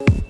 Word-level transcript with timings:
you. 0.00 0.27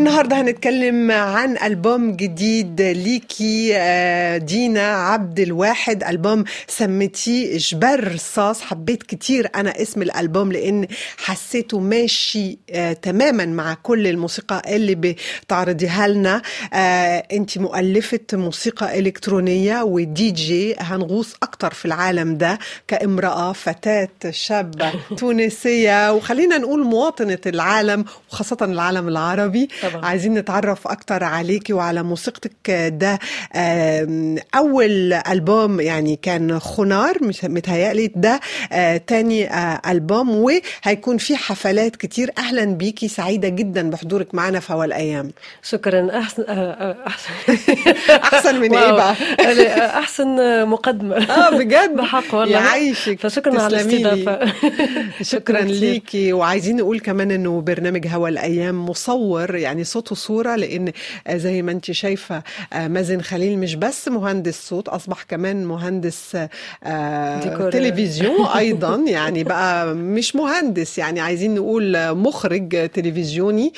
والنهاردة 0.00 0.40
هنتكلم 0.40 1.10
عن 1.10 1.56
ألبوم 1.62 2.12
جديد 2.16 2.82
ليكي 2.82 3.70
آه، 3.76 4.36
دينا 4.36 4.86
عبد 4.92 5.40
الواحد 5.40 6.04
ألبوم 6.04 6.44
سميتيه 6.68 7.58
جبر 7.58 8.12
رصاص 8.14 8.60
حبيت 8.60 9.02
كتير 9.02 9.48
أنا 9.54 9.82
اسم 9.82 10.02
الألبوم 10.02 10.52
لأن 10.52 10.86
حسيته 11.16 11.78
ماشي 11.80 12.58
آه، 12.70 12.92
تماما 12.92 13.44
مع 13.46 13.74
كل 13.82 14.06
الموسيقى 14.06 14.76
اللي 14.76 14.94
بتعرضيها 14.94 16.08
لنا. 16.08 16.42
آه، 16.72 17.26
انت 17.32 17.58
مؤلفة 17.58 18.20
موسيقى 18.32 18.98
إلكترونية 18.98 19.82
ودي 19.82 20.30
جي 20.30 20.76
هنغوص 20.78 21.34
أكتر 21.42 21.74
في 21.74 21.84
العالم 21.84 22.36
ده 22.38 22.58
كامرأة 22.88 23.52
فتاة 23.52 24.08
شابة 24.30 24.92
تونسية 25.18 26.12
وخلينا 26.12 26.58
نقول 26.58 26.84
مواطنة 26.84 27.38
العالم 27.46 28.04
وخاصة 28.32 28.56
العالم 28.62 29.08
العربي. 29.08 29.68
طبعا. 29.92 30.04
عايزين 30.06 30.34
نتعرف 30.34 30.88
أكتر 30.88 31.24
عليكي 31.24 31.72
وعلى 31.72 32.02
موسيقتك. 32.02 32.70
ده 32.70 33.18
آم، 33.56 34.36
أول 34.56 35.12
ألبوم 35.12 35.80
يعني 35.80 36.16
كان 36.22 36.58
خنار 36.60 37.24
مش 37.24 37.44
متهيألي 37.44 38.12
ده 38.16 38.40
آه، 38.72 38.96
تاني 38.96 39.50
آه، 39.54 39.80
ألبوم 39.90 40.30
وهيكون 40.30 41.18
في 41.18 41.36
حفلات 41.36 41.96
كتير. 41.96 42.30
أهلا 42.38 42.64
بيكي 42.64 43.08
سعيدة 43.08 43.48
جدا 43.48 43.90
بحضورك 43.90 44.34
معنا 44.34 44.60
في 44.60 44.72
أول 44.72 44.92
أيام. 44.92 45.30
شكرا. 45.62 46.18
أحسن 46.18 46.42
آه، 46.48 46.52
آه، 46.52 46.96
أحسن. 47.06 47.30
أحسن 48.34 48.60
من 48.60 48.74
إيه 48.76 48.86
واو. 48.86 48.96
بقى؟ 48.96 49.14
آه، 49.40 49.98
أحسن 49.98 50.26
مقدمة. 50.68 51.16
آه 51.16 51.50
بجد؟ 51.58 51.96
بحق 51.96 52.34
والله. 52.34 52.58
يعيشك 52.58 53.20
فشكرا 53.20 53.62
على. 53.62 53.80
الاستضافة. 53.80 54.52
شكرا. 55.32 55.60
ليكي. 55.60 56.32
وعايزين 56.32 56.76
نقول 56.76 57.00
كمان 57.00 57.30
إنه 57.30 57.60
برنامج 57.60 58.06
هوا 58.06 58.28
الأيام 58.28 58.86
مصور 58.86 59.54
يعني 59.54 59.69
صوت 59.84 60.12
وصورة 60.12 60.56
لأن 60.56 60.92
آه، 61.26 61.36
زي 61.36 61.62
ما 61.62 61.72
انت 61.72 61.90
شايفة 61.90 62.42
آه، 62.72 62.88
مازن 62.88 63.20
خليل 63.20 63.58
مش 63.58 63.74
بس 63.74 64.08
مهندس 64.08 64.68
صوت 64.68 64.88
أصبح 64.88 65.22
كمان 65.22 65.64
مهندس 65.64 66.36
آه،. 66.84 67.70
تلفزيون 67.70 68.46
أيضا 68.56 68.96
يعني 68.96 69.44
بقى 69.44 69.94
مش 69.94 70.36
مهندس 70.36 70.98
يعني 70.98 71.20
عايزين 71.20 71.54
نقول 71.54 72.14
مخرج 72.14 72.90
تلفزيوني 72.90 73.72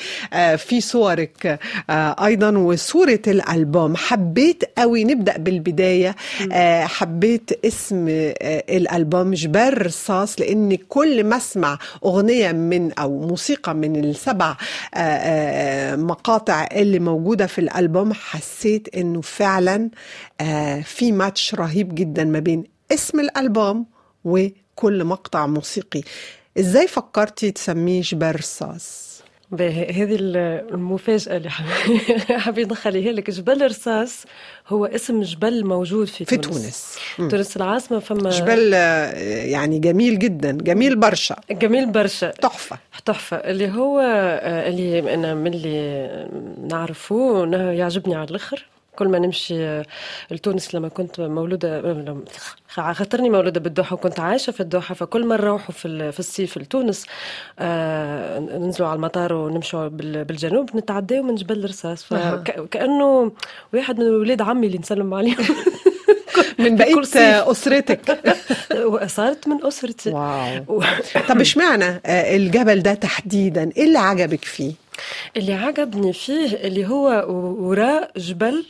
في 0.57 0.81
صورك 0.81 1.59
أيضا 2.23 2.57
وصورة 2.57 3.21
الألبوم 3.27 3.95
حبيت 3.95 4.63
قوي 4.77 5.03
نبدأ 5.03 5.37
بالبداية 5.37 6.15
حبيت 6.83 7.65
اسم 7.65 8.05
الألبوم 8.69 9.33
جبال 9.33 9.85
رصاص 9.85 10.39
لأن 10.39 10.77
كل 10.89 11.23
ما 11.23 11.37
أسمع 11.37 11.79
أغنية 12.05 12.51
من 12.51 12.91
أو 12.91 13.27
موسيقى 13.27 13.75
من 13.75 14.03
السبع 14.03 14.55
آه، 15.83 15.93
آه، 15.93 15.95
مقاطع 15.95 16.67
اللي 16.71 16.99
موجودة 16.99 17.47
في 17.47 17.59
الألبوم 17.59 18.13
حسيت 18.13 18.95
إنه 18.95 19.21
فعلا 19.21 19.89
آه، 20.41 20.81
في 20.81 21.11
ماتش 21.11 21.55
رهيب 21.55 21.95
جدا 21.95 22.23
ما 22.23 22.39
بين 22.39 22.63
اسم 22.91 23.19
الألبوم 23.19 23.85
وكل 24.25 25.03
مقطع 25.03 25.47
موسيقي. 25.47 26.01
إزاي 26.59 26.87
فكرتي 26.87 27.51
تسميه 27.51 28.01
جبال 28.01 28.35
رصاص 28.35 29.12
هذه 29.61 30.15
المفاجأة 30.19 31.37
اللي 31.37 31.49
حبيت 32.39 32.71
نخليها 32.71 33.11
لك. 33.11 33.29
جبل 33.29 33.65
رصاص 33.65 34.25
هو 34.67 34.85
اسم 34.85 35.21
جبل 35.21 35.65
موجود 35.65 36.07
في, 36.07 36.25
في 36.25 36.37
تونس. 36.37 36.61
تونس. 36.61 36.97
مم. 37.19 37.29
تونس 37.29 37.57
العاصمة 37.57 37.99
فما 37.99 38.29
جبال 38.29 38.71
آه، 38.73 39.11
يعني 39.43 39.79
جميل 39.79 40.19
جدا. 40.19 40.51
جميل 40.51 40.95
برشا. 40.95 41.35
جميل 41.51 41.85
برشا. 41.91 42.27
تحفة. 42.29 42.77
تحفة. 43.05 43.37
اللي 43.37 43.71
هو 43.71 43.99
آه، 43.99 44.69
اللي 44.69 45.13
أنا 45.13 45.33
من 45.33 45.53
اللي 45.53 46.09
نعرفه 46.71 47.45
يعجبني 47.71 48.15
على 48.15 48.27
الآخر. 48.29 48.65
كل 48.95 49.07
ما 49.07 49.19
نمشي 49.19 49.65
آه، 49.65 49.85
لتونس 50.31 50.75
لما 50.75 50.87
كنت 50.87 51.19
مولودة 51.21 51.81
لما- 51.81 52.23
خاطرني 52.93 53.29
مولودة 53.29 53.59
بالدوحة 53.59 53.93
وكنت 53.93 54.19
عايشة 54.19 54.51
في 54.51 54.59
الدوحة 54.59 54.95
فكل 54.95 55.25
ما 55.25 55.35
نروحوا 55.37 55.71
في 55.75 56.11
في 56.11 56.19
الصيف 56.19 56.57
لتونس 56.57 57.05
آه، 57.59 58.39
ننزلوا 58.39 58.87
على 58.89 58.95
المطار 58.95 59.33
ونمشوا 59.33 59.87
بال- 59.87 60.23
بالجنوب 60.25 60.77
نتعداو 60.77 61.23
من 61.23 61.35
جبل 61.35 61.63
رصاص 61.65 62.13
أها. 62.13 62.43
فكأنه 62.45 63.31
واحد 63.73 63.99
من 63.99 64.05
ولاد 64.09 64.41
عمي 64.41 64.67
اللي 64.67 64.77
نسلم 64.77 65.13
عليهم. 65.13 65.37
من 66.59 66.75
بقيه. 66.75 67.01
أسرتك. 67.51 68.19
صارت 69.07 69.47
من 69.47 69.65
أسرتي. 69.65 70.09
واو. 70.09 70.83
طب 71.29 71.41
اشمعنى 71.41 71.85
آه، 72.05 72.35
الجبل 72.35 72.79
ده 72.81 72.93
تحديدا؟ 72.93 73.69
إيه 73.77 73.83
اللي 73.83 73.97
عجبك 73.99 74.45
فيه؟ 74.45 74.73
اللي 75.37 75.53
عجبني 75.53 76.13
فيه 76.13 76.47
اللي 76.55 76.87
هو 76.87 77.25
وراء 77.59 78.11
جبل 78.17 78.65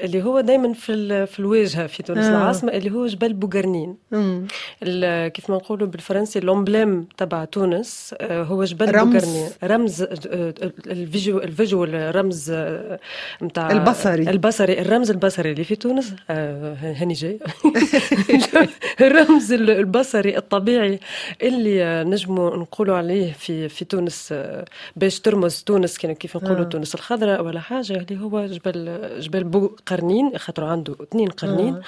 اللي 0.00 0.22
هو 0.22 0.40
دايما 0.40 0.72
في 0.72 1.26
في 1.26 1.38
الواجهة 1.38 1.86
في 1.86 2.02
تونس 2.02 2.18
آه. 2.24 2.28
آه. 2.28 2.36
العاصمة 2.42 2.72
اللي 2.72 2.90
هو 2.90 3.06
جبل. 3.06 3.94
ال- 4.82 5.28
كيف 5.28 5.50
ما 5.50 5.56
نقولوا 5.56 5.86
بالفرنسي 5.88 6.40
l'emblème 6.40 7.06
تبع 7.16 7.44
تونس 7.44 8.14
آه، 8.20 8.42
هو 8.42 8.64
جبل 8.64 8.94
رمز. 8.94 9.24
بوغرنين 9.24 9.48
رمز 9.64 10.02
آه، 10.02 10.54
ال 10.86 10.96
visu 10.96 11.38
ال 11.38 11.46
visuel 11.46 11.94
الرمز 11.94 12.50
نتاع 13.42 13.70
البصري. 13.70 14.30
البصري 14.30 14.80
الرمز 14.80 15.10
البصري 15.10 15.52
اللي 15.52 15.64
في 15.64 15.76
تونس 15.76 16.14
آه، 16.30 16.74
هاني 16.74 17.14
جاي 17.14 17.38
الرمز 19.00 19.52
ال- 19.52 19.70
البصري 19.70 20.36
الطبيعي 20.36 21.00
اللي 21.42 21.82
آه، 21.84 22.02
نجموا 22.04 22.56
نقولوا 22.56 22.96
عليه 22.96 23.32
في 23.32 23.68
في 23.68 23.84
تونس 23.84 24.28
آه، 24.32 24.64
باش 24.96 25.20
ترمز 25.20 25.62
تونس 25.62 25.98
كيف 25.98 26.36
نقولوا 26.36 26.64
آه. 26.64 26.68
تونس 26.68 26.94
الخضراء 26.94 27.42
ولا 27.44 27.60
حاجة 27.60 27.92
اللي 27.92 28.20
هو 28.22 28.46
جبل 28.46 29.08
جبل 29.18 29.44
بو 29.44 29.70
قرنين 29.90 30.38
خاطر 30.38 30.64
عنده 30.64 30.96
اثنين 31.02 31.28
قرنين. 31.28 31.74
آه. 31.74 31.82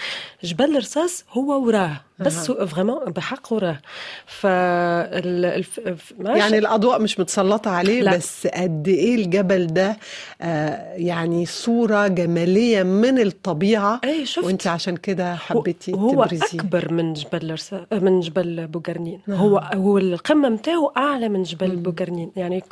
جبل 0.45 0.77
رصاص 0.77 1.25
هو 1.33 1.67
وراه 1.67 2.01
بس 2.19 2.51
vraiment 2.51 3.05
بحق 3.05 3.53
وراه. 3.53 3.79
ف 4.27 4.47
الف- 4.47 5.81
يعني 6.21 6.59
الأضواء 6.59 7.01
مش 7.03 7.21
متسلطة 7.21 7.71
عليه 7.71 8.03
لا. 8.03 8.17
بس 8.17 8.47
قد 8.47 8.89
إيه 8.89 9.15
الجبل 9.15 9.67
ده 9.67 9.97
آه 10.43 10.95
يعني 10.95 11.47
صورة 11.47 12.07
جمالية 12.09 12.83
من 12.83 13.19
الطبيعة. 13.21 14.01
اي 14.05 14.27
شفت. 14.27 14.45
وأنت 14.45 14.67
عشان 14.67 14.97
كده 14.97 15.35
حبيتي 15.37 15.93
هو 15.95 16.11
تبرزيه. 16.25 16.61
أكبر 16.61 16.93
من 16.93 17.13
جبل 17.13 17.53
رصا... 17.53 17.87
من 17.93 18.21
جبل 18.21 18.67
بوغرنين 18.67 19.21
آه. 19.29 19.33
هو 19.33 19.59
هو 19.75 19.99
القمة 19.99 20.49
نتاعو 20.49 20.93
أعلى 20.97 21.29
من 21.29 21.43
جبل 21.43 21.77
بوغرنين 21.77 22.31
يعني 22.37 22.63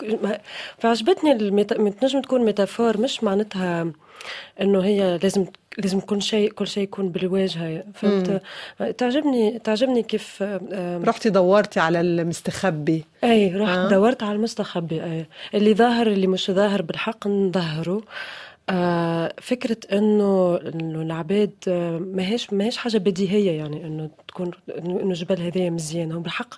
فعجبتني 0.79 1.33
ال 1.33 1.40
méta... 1.40 1.91
تنجم 1.91 2.21
تكون 2.21 2.45
métaphore 2.45 2.99
مش 3.01 3.25
معناتها 3.25 3.93
إنه 4.61 4.85
هي 4.85 5.19
لازم 5.23 5.47
لازم 5.79 6.01
كل 6.01 6.23
شيء 6.23 6.51
كل 6.51 6.67
شيء 6.67 6.83
يكون 6.83 7.09
بالواجهة 7.09 7.85
فهمت؟ 7.95 8.43
تعجبني 8.99 9.59
تعجبني 9.59 10.03
كيف 10.03 10.45
رحتي 11.05 11.31
دورتي 11.31 11.81
على 11.81 12.01
المستخبي. 12.01 13.05
أي 13.25 13.57
رحت 13.57 13.79
آه. 13.79 13.89
دورت 13.89 14.23
على 14.23 14.37
المستخبي 14.37 15.05
أي. 15.05 15.27
اللي 15.55 15.75
ظاهر 15.75 16.07
اللي 16.07 16.27
مش 16.27 16.51
ظاهر 16.51 16.83
بالحق 16.83 17.27
نظهره 17.27 18.03
آه 18.71 19.33
فكرة 19.41 19.77
انه 19.93 20.57
إنه 20.57 21.03
العباد 21.03 21.51
آه، 21.69 21.99
ماهيش 21.99 22.53
ماهيش 22.53 22.77
حاجة 22.77 22.99
بديهية 22.99 23.51
يعني 23.51 23.87
إنه 23.87 24.11
تكون 24.29 24.51
انه 24.79 25.01
إنه 25.01 25.13
جبل 25.13 25.41
هذايا 25.41 25.71
مزيان 25.71 26.13
هو 26.13 26.21
بالحق 26.21 26.55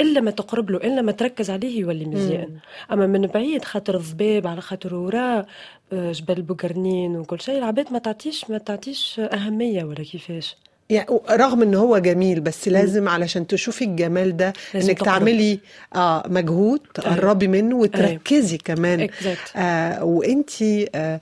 إلا 0.00 0.20
ما 0.20 0.30
تقرب 0.30 0.70
له 0.70 0.78
إلا 0.78 1.02
ما 1.02 1.12
تركز 1.12 1.50
عليه 1.50 1.80
يولي 1.80 2.04
مزيان. 2.04 2.58
أما 2.92 3.06
من 3.06 3.26
بعيد 3.26 3.64
خاطر 3.64 3.96
الضباب 3.96 4.46
على 4.46 4.60
خاطر 4.60 4.94
وراه 4.94 5.46
آه، 5.92 6.12
جبل 6.12 6.42
بوغرنين 6.42 7.16
وكل 7.16 7.40
شيء 7.40 7.58
العباد 7.58 7.92
ما 7.92 7.98
تعطيش 7.98 8.50
ما 8.50 8.58
تعطيش 8.58 9.20
أهمية 9.20 9.84
ولا 9.84 10.02
كيفاش. 10.02 10.56
يعني 10.90 11.06
رغم 11.30 11.62
إن 11.62 11.74
هو 11.74 11.98
جميل 11.98 12.40
بس 12.40 12.68
لازم 12.68 13.08
علشان 13.08 13.46
تشوفي 13.46 13.84
الجمال 13.84 14.36
ده 14.36 14.52
إنك 14.74 14.84
تقرب. 14.98 15.04
تعملي 15.04 15.58
آه 15.94 16.22
مجهود 16.28 16.80
تقربي 16.94 17.48
منه 17.48 17.76
وتركزي 17.76 18.58
كمان. 18.58 19.08
آه 19.56 20.04
وإنتي 20.04 20.88
آه 20.94 21.20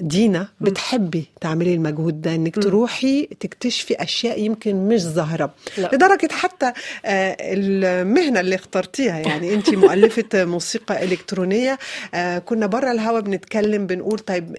دينا 0.00 0.48
بتحبي 0.60 1.24
تعملي 1.40 1.74
المجهود 1.74 2.22
ده 2.22 2.34
إنك 2.34 2.54
تروحي 2.54 3.26
تكتشفي 3.40 3.94
أشياء 4.02 4.40
يمكن 4.40 4.88
مش 4.88 5.02
ظاهرة. 5.02 5.54
لدرجة 5.78 6.28
حتى 6.32 6.72
آه 7.04 7.36
المهنة 7.40 8.40
اللي 8.40 8.54
اخترتيها 8.54 9.18
يعني 9.18 9.54
انت 9.54 9.70
مؤلفة 9.74 10.44
موسيقى 10.54 11.04
إلكترونية 11.04 11.78
آه 12.14 12.38
كنا 12.38 12.66
بره 12.66 12.90
الهوا 12.92 13.20
بنتكلم 13.20 13.86
بنقول 13.86 14.18
طيب 14.18 14.56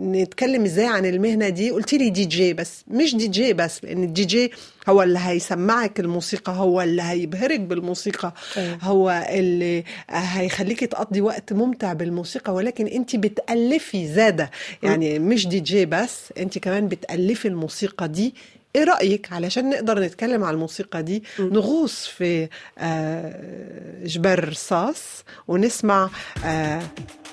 نتكلم 0.00 0.64
إزاي 0.64 0.86
عن 0.86 1.06
المهنة 1.06 1.48
دي؟ 1.48 1.70
قلت 1.70 1.94
لي 1.94 2.10
دي 2.10 2.24
جي 2.24 2.52
بس. 2.52 2.84
مش 2.96 3.14
دي 3.14 3.28
جي 3.28 3.52
بس 3.52 3.84
لأن 3.84 4.02
الدي 4.04 4.24
جي 4.24 4.52
هو 4.88 5.02
اللي 5.02 5.18
هيسمعك 5.22 6.00
الموسيقى 6.00 6.52
هو 6.52 6.82
اللي 6.82 7.02
هيبهرك 7.02 7.60
بالموسيقى 7.60 8.32
أيوة. 8.56 8.78
هو 8.82 9.26
اللي 9.30 9.84
هيخليكي 10.10 10.86
تقضي 10.86 11.20
وقت 11.20 11.52
ممتع 11.52 11.92
بالموسيقى. 11.92 12.54
ولكن 12.54 12.86
انت 12.86 13.16
بتألفي 13.16 14.06
زادة. 14.08 14.50
يعني 14.82 15.18
مش 15.18 15.46
دي 15.46 15.60
جي 15.60 15.86
بس 15.86 16.32
انت 16.38 16.58
كمان 16.58 16.88
بتألفي 16.88 17.48
الموسيقى 17.48 18.08
دي. 18.08 18.34
إيه 18.76 18.84
رأيك؟ 18.84 19.32
علشان 19.32 19.70
نقدر 19.70 19.98
نتكلم 20.00 20.44
على 20.44 20.54
الموسيقى 20.54 21.02
دي 21.02 21.22
نغوص 21.38 22.06
في 22.06 22.48
آه، 22.78 24.04
جبر 24.04 24.48
رصاص 24.48 25.24
ونسمع 25.48 26.10
آه، 26.44 26.82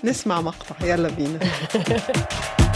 نسمع 0.04 0.42
مقطع. 0.42 0.86
يلا 0.86 1.10
بينا. 1.10 1.40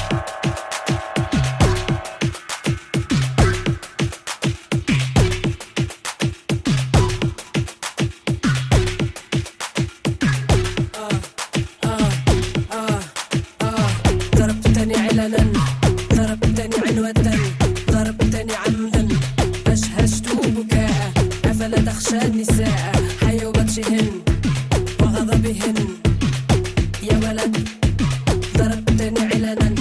وغضبهن 25.17 25.77
يا 27.03 27.15
ولد 27.23 27.55
ضربتني 28.57 29.21
علنا. 29.33 29.76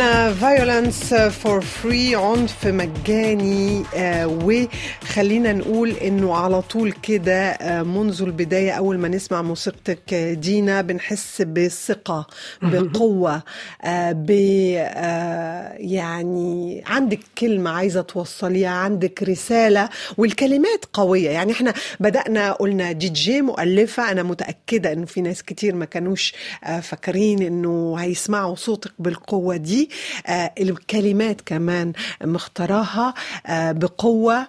Violence 0.00 1.12
for 1.30 1.60
Free, 1.60 2.14
on 2.14 2.48
Fumagani, 2.48 3.84
uh, 3.92 4.30
way 4.44 4.66
وخلينا 5.10 5.52
نقول 5.52 5.90
إنه 5.90 6.34
على 6.36 6.62
طول 6.62 6.92
كده 6.92 7.48
آه، 7.50 7.82
منذ 7.82 8.22
البداية 8.22 8.72
أول 8.72 8.98
ما 8.98 9.08
نسمع 9.08 9.42
موسيقتك 9.42 10.14
آه، 10.14 10.32
دينا 10.32 10.80
بنحس 10.80 11.42
بثقة 11.42 12.26
بقوة 12.62 13.42
آه، 13.82 14.12
ب 14.12 14.30
يعني 15.80 16.82
عندك 16.86 17.18
كلمة 17.38 17.70
عايزة 17.70 18.00
توصليها 18.00 18.70
عندك 18.70 19.22
رسالة 19.22 19.88
والكلمات 20.18 20.84
قوية. 20.92 21.30
يعني 21.30 21.52
إحنا 21.52 21.74
بدأنا 22.00 22.52
قلنا 22.52 22.92
دي 22.92 23.08
جي 23.08 23.42
مؤلفة. 23.42 24.10
أنا 24.12 24.22
متأكدة 24.22 24.92
إنه 24.92 25.06
في 25.06 25.20
ناس 25.20 25.42
كتير 25.42 25.74
ما 25.74 25.84
كانوش 25.84 26.34
فاكرين 26.82 27.42
إنه 27.42 27.96
هيسمعوا 27.98 28.54
صوتك 28.54 28.92
بالقوة 28.98 29.56
دي. 29.56 29.90
الكلمات 30.60 31.40
كمان 31.40 31.92
مختاراها 32.24 33.14
بقوة 33.50 34.46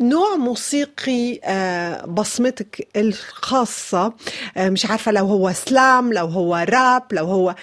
نوع 0.00 0.36
موسيقي 0.36 1.40
آه، 1.44 2.06
بصمتك 2.06 2.88
الخاصة 2.96 4.12
آه، 4.56 4.68
مش 4.68 4.86
عارفة 4.86 5.12
لو 5.12 5.26
هو 5.26 5.52
سلام 5.52 6.12
لو 6.12 6.26
هو 6.26 6.66
راب 6.70 7.02
لو 7.12 7.24
هو 7.24 7.54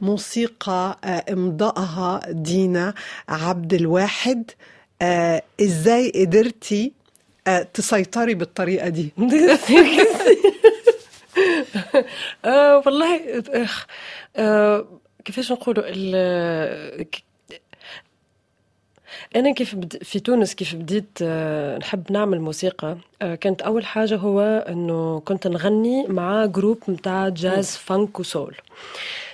موسيقى 0.00 0.98
آه، 1.04 1.24
امضاءها 1.32 2.20
دينا 2.28 2.94
عبد 3.28 3.74
الواحد. 3.74 4.50
إزاي 5.60 6.10
قدرتي 6.14 6.92
تسيطري 7.74 8.34
بالطريقة 8.34 8.88
دي؟ 8.88 9.12
والله 12.86 13.20
كيفاش 15.24 15.52
نقولوا 15.52 15.84
أنا 19.36 19.52
كيف 19.52 19.74
بد... 19.74 20.02
في 20.02 20.20
تونس 20.20 20.54
كيف 20.54 20.74
بديت 20.74 21.18
آه، 21.22 21.78
نحب 21.78 22.12
نعمل 22.12 22.40
موسيقى. 22.40 22.96
آه، 23.22 23.34
كانت 23.34 23.62
أول 23.62 23.84
حاجة 23.86 24.16
هو 24.16 24.40
إنه 24.68 25.20
كنت 25.20 25.46
نغني 25.46 26.06
مع 26.06 26.46
groupe 26.46 26.78
متاع 26.88 27.28
jazz 27.28 27.76
funk 27.76 28.20
و 28.20 28.27
soul 28.27 28.54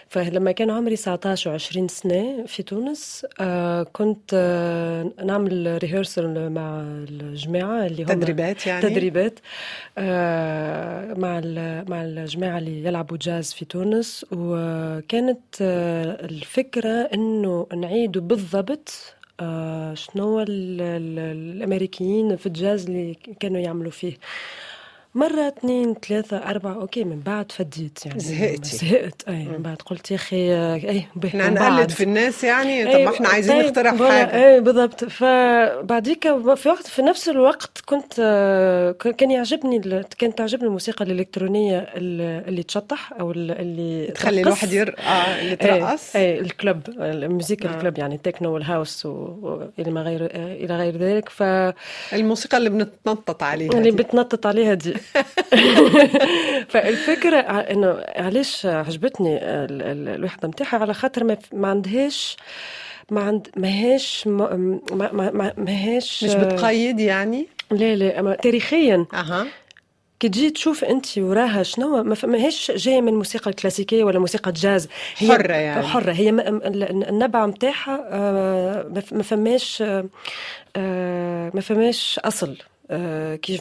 فلما 0.09 0.53
كان 0.53 0.71
عمري 0.71 0.97
19 0.97 1.59
و20 1.59 1.87
سنة 1.87 2.45
في 2.47 2.63
تونس 2.63 3.27
آه 3.41 3.83
كنت 3.83 4.31
آه 4.35 5.11
نعمل 5.25 5.79
rehearsal 5.83 6.51
مع 6.51 6.81
الجماعة 6.81 7.87
اللي 7.87 8.03
هم 8.03 8.09
تدريبات 8.09 8.67
يعني؟ 8.67 8.83
تدريبات 8.83 9.39
آه، 9.99 11.15
مع 11.15 11.41
مع 11.89 12.03
الجماعة 12.05 12.59
اللي 12.59 12.85
يلعبوا 12.85 13.17
جاز 13.21 13.53
في 13.53 13.65
تونس. 13.65 14.27
وكانت 14.33 15.41
آه، 15.61 16.25
الفكرة 16.25 17.09
إنه 17.15 17.67
نعيدوا 17.75 18.23
بالضبط 18.23 19.15
شنو 19.95 20.41
ال- 20.41 20.81
ال- 20.81 21.19
الأمريكيين 21.19 22.37
في 22.37 22.47
الجاز 22.47 22.87
اللي 22.87 23.15
كانوا 23.15 23.61
يعملوا 23.61 23.91
فيه. 23.91 24.17
مرة 25.15 25.49
اثنين 25.49 25.95
ثلاثة 26.09 26.37
أربعة 26.37 26.75
okay 26.75 27.05
من 27.05 27.21
بعد 27.21 27.53
فديت 27.53 28.07
يعني 28.07 28.21
زهقتي. 28.21 28.77
زهقت 28.77 29.29
أي 29.29 29.35
من 29.45 29.63
بعد 29.63 29.77
قلت 29.87 30.11
يا 30.11 30.17
أخي 30.17 30.55
آه، 30.55 30.75
أي 30.75 31.07
إحنا 31.27 31.49
بعد. 31.51 31.91
في 31.91 32.03
الناس 32.05 32.45
يعني 32.45 32.85
طب 32.95 33.01
ما 33.01 33.11
إحنا 33.15 33.29
عايزين 33.29 33.57
طيب، 33.57 33.67
نخترع 33.67 33.91
حاجة 33.97 34.37
إيه 34.47 34.61
بالضبط 34.61 35.05
فبعديك 35.05 36.29
في 36.55 36.69
وقت 36.69 36.87
في 36.87 37.03
نفس 37.03 37.29
الوقت 37.29 37.83
كنت 37.87 38.13
آه، 38.21 38.93
كان 38.93 39.31
يعجبني 39.31 40.03
كانت 40.19 40.39
تعجبني 40.39 40.67
الموسيقى 40.67 41.05
الإلكترونية 41.05 41.79
ال- 41.79 42.49
اللي 42.49 42.63
تشطح 42.63 43.13
ال- 43.21 43.51
اللي 43.51 44.07
تخلي 44.15 44.43
ترقص. 44.43 44.47
الواحد 44.47 44.73
ير... 44.73 44.95
آه 44.99 45.41
اللي 45.41 45.57
ترقص 45.57 46.17
إيه, 46.17 46.35
إيه 46.35 46.41
الكلب 46.41 46.83
الموسيقى 47.01 47.69
آه. 47.69 47.75
الكلب 47.75 47.99
يعني 47.99 48.15
التكنو 48.15 48.55
والهاوس 48.55 49.07
و- 49.07 49.11
وإلى 49.79 49.91
ما 49.91 50.03
غير 50.03 50.23
آه، 50.33 50.55
إلى 50.55 50.77
غير 50.77 50.97
ذلك 50.97 51.29
ف 51.29 51.43
الموسيقى 52.13 52.57
اللي 52.59 52.71
بنتنطط 52.71 53.43
عليها 53.43 53.69
اللي. 53.79 53.91
بتنطط 53.91 54.47
عليها 54.47 54.75
دي 54.75 54.95
فالفكرة 56.69 57.37
إنه 57.41 58.05
علاش 58.17 58.67
عجبتني 58.67 59.37
ال- 59.37 59.83
ال- 59.83 60.09
الوحدة 60.09 60.49
نتاعها 60.49 60.79
على 60.79 60.95
خاطر 60.95 61.25
ما, 61.25 61.37
ما 61.53 61.69
عندهاش 61.69 62.37
ما 63.11 63.21
عند 63.23 63.49
ماهاش 63.57 64.27
ما 64.27 64.57
ما 64.93 65.31
ما 65.33 65.53
ماهاش 65.57 66.25
مش 66.25 66.35
بتقيد 66.35 67.01
يعني؟ 67.01 67.47
لا 67.71 67.97
لا 67.97 68.21
أما 68.21 68.35
تاريخيا. 68.35 69.07
أها. 69.15 69.47
كي 70.21 70.29
تجي 70.29 70.51
تشوف 70.51 70.85
أنت 70.85 71.19
وراها 71.19 71.63
شنو 71.63 72.03
ما 72.03 72.15
ف- 72.15 72.25
ماهيش 72.25 72.71
جاية 72.71 73.01
من 73.01 73.09
الموسيقى 73.09 73.51
الكلاسيكية 73.51 74.05
ولا 74.05 74.19
موسيقى 74.19 74.53
جاز 74.53 74.89
هي 75.19 75.29
حرة 75.29 75.53
يعني. 75.53 75.87
حرة. 75.87 76.13
هي 76.13 76.33
م- 76.33 76.41
ال- 76.41 77.09
النبع 77.09 77.47
نتاعها 77.47 78.07
آه، 78.11 79.03
ما 79.13 79.23
فماش 79.23 79.83
آه، 79.83 80.05
آه، 80.77 81.51
ما 81.55 81.61
فماش 81.61 82.21
أصل. 82.25 82.57
كيف 83.43 83.61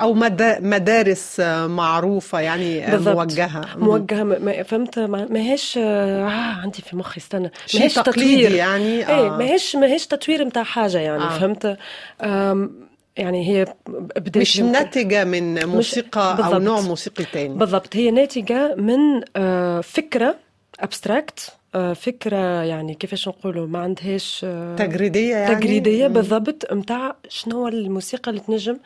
أو 0.00 0.14
مدا- 0.14 0.60
مدارس 0.60 1.40
آه، 1.40 1.66
معروفة 1.66 2.40
يعني 2.40 2.86
آه، 2.86 2.90
بالضبط. 2.90 3.16
موجهة 3.16 3.66
موجهة 3.76 4.22
ما- 4.22 4.62
فهمت 4.62 4.98
ما 4.98 5.26
ما 5.30 5.40
هيش 5.40 5.78
آه 5.82 6.24
عندي 6.62 6.82
في 6.82 6.96
مخي 6.96 7.16
استنى 7.16 7.50
ماهيش 7.74 7.94
تطوير 7.94 8.52
يعني 8.54 8.84
إيه 9.08 9.26
آه. 9.32 9.36
ماهيش 9.38 9.76
ماهيش 9.76 10.06
تطوير 10.06 10.44
نتاع 10.44 10.62
حاجة 10.62 10.98
يعني 10.98 11.22
آه. 11.22 11.26
آه. 11.26 11.38
فهمت 11.38 11.76
يعني 13.16 13.48
هي 13.48 13.64
بداية 14.16 14.40
مش 14.42 14.60
ناتجة 14.60 15.24
من 15.24 15.64
موسيقى 15.66 16.30
أو 16.30 16.36
بالضبط. 16.36 16.60
نوع 16.60 16.80
موسيقي 16.80 17.24
تاني 17.24 17.54
بالضبط 17.54 17.96
هي 17.96 18.10
ناتجة 18.10 18.74
من 18.74 18.98
آه، 19.36 19.80
فكرة 19.80 20.36
ابستراكت 20.80 21.52
فكرة 21.94 22.62
يعني 22.62 22.94
كيفاش 22.94 23.28
نقولوا 23.28 23.66
ما 23.66 23.78
عندهاش 23.78 24.40
آه، 24.44 24.76
تجريدية 24.76 25.36
يعني 25.36 25.54
تجريدية 25.54 26.08
مم. 26.08 26.14
بالضبط 26.14 26.72
متاع 26.72 27.16
شنو 27.28 27.68
الموسيقى 27.68 28.30
اللي 28.30 28.40
تنجم 28.40 28.76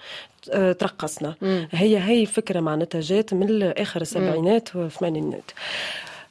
آه، 0.52 0.72
ترقصنا 0.72 1.34
مم. 1.42 1.68
هي 1.72 1.98
هي 1.98 2.26
فكرة 2.26 2.60
معناتها 2.60 3.00
جات 3.00 3.34
من 3.34 3.62
اخر 3.62 4.00
السبعينات 4.00 4.76
والثمانينات 4.76 5.50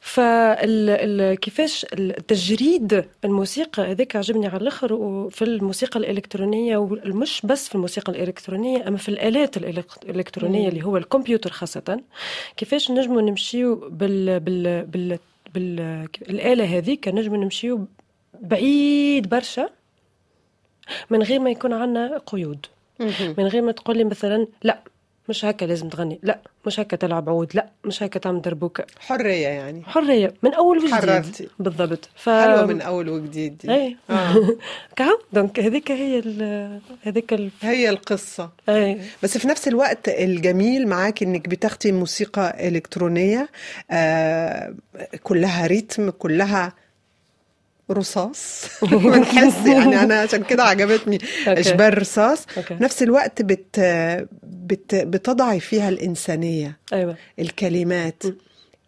فكيفاش 0.08 1.86
التجريد 1.94 3.06
الموسيقى 3.26 3.92
هذاك 3.92 4.16
عجبني 4.16 4.48
على 4.48 4.58
الآخر 4.58 4.94
وفي 4.94 5.42
الموسيقى 5.42 6.00
الإلكترونية 6.00 6.78
ومش 6.78 7.42
بس 7.44 7.70
في 7.70 7.76
الموسيقى 7.76 8.12
الإلكترونية 8.12 8.88
أما 8.88 8.98
في 8.98 9.10
الآلات 9.10 9.58
الإلكترونية. 9.58 10.68
اللي 10.68 10.86
هو 10.86 10.98
الكمبيوتر 10.98 11.52
خاصة 11.52 12.00
كيفاش 12.58 12.92
نجموا 12.92 13.22
نمشيو 13.22 13.76
بال 13.76 14.40
بال 14.40 14.86
بال 14.86 15.20
بالاله 15.54 16.78
هذيك 16.78 17.08
نجموا 17.08 17.38
نمشيو 17.38 17.88
بعيد 18.42 19.30
برشا 19.30 19.70
من 21.10 21.24
غير 21.24 21.40
ما 21.40 21.50
يكون 21.50 21.74
عندنا 21.74 22.18
قيود. 22.18 22.66
من 23.38 23.48
غير 23.48 23.62
ما 23.62 23.72
تقول 23.72 23.98
لي 23.98 24.04
مثلا 24.04 24.48
لا 24.64 24.84
مش 25.30 25.46
هكا 25.46 25.66
لازم 25.66 25.90
تغني. 25.90 26.20
لا 26.24 26.40
مش 26.66 26.80
هكا 26.80 26.98
تلعب 26.98 27.30
عود. 27.30 27.52
لا 27.56 27.70
مش 27.86 28.04
هكا 28.04 28.20
تعمل 28.20 28.42
دربوكة. 28.42 28.86
حرية 29.00 29.48
يعني. 29.48 29.84
حرية. 29.84 30.34
من 30.44 30.54
أول 30.54 30.78
وجديد. 30.78 30.94
حررتي. 30.94 31.48
بالضبط. 31.60 32.10
ف 32.16 32.30
حلوة 32.30 32.66
من 32.66 32.82
أول 32.82 33.10
وجديد 33.10 33.58
دي. 33.58 33.72
اي 33.74 33.98
آه. 34.10 34.36
كهو. 34.96 35.20
donc 35.34 35.60
هذيك 35.60 35.92
هي 35.92 36.20
ال- 36.20 36.80
هذيك 37.02 37.34
ال... 37.34 37.50
هي 37.62 37.90
القصة. 37.90 38.50
اي 38.70 39.02
بس 39.24 39.38
في 39.38 39.48
نفس 39.48 39.68
الوقت 39.68 40.10
الجميل 40.10 40.88
معاك 40.88 41.24
إنك 41.24 41.50
بتاخدي 41.50 41.92
موسيقى 41.92 42.68
إلكترونية 42.68 43.50
آه 43.92 44.74
كلها 45.24 45.68
rythme 45.68 46.10
كلها 46.10 46.74
رصاص. 47.92 48.66
بنحس 48.92 49.66
يعني 49.68 50.02
أنا 50.02 50.20
عشان 50.20 50.44
كده 50.44 50.64
عجبتني. 50.64 51.18
جبال 51.48 51.98
رصاص. 51.98 52.46
نفس 52.72 53.04
الوقت 53.04 53.42
بت 53.42 53.80
بت 54.44 54.96
بتضعي 54.96 55.60
فيها 55.60 55.90
الإنسانية. 55.90 56.78
أيوه. 56.94 57.16
الكلمات 57.40 58.24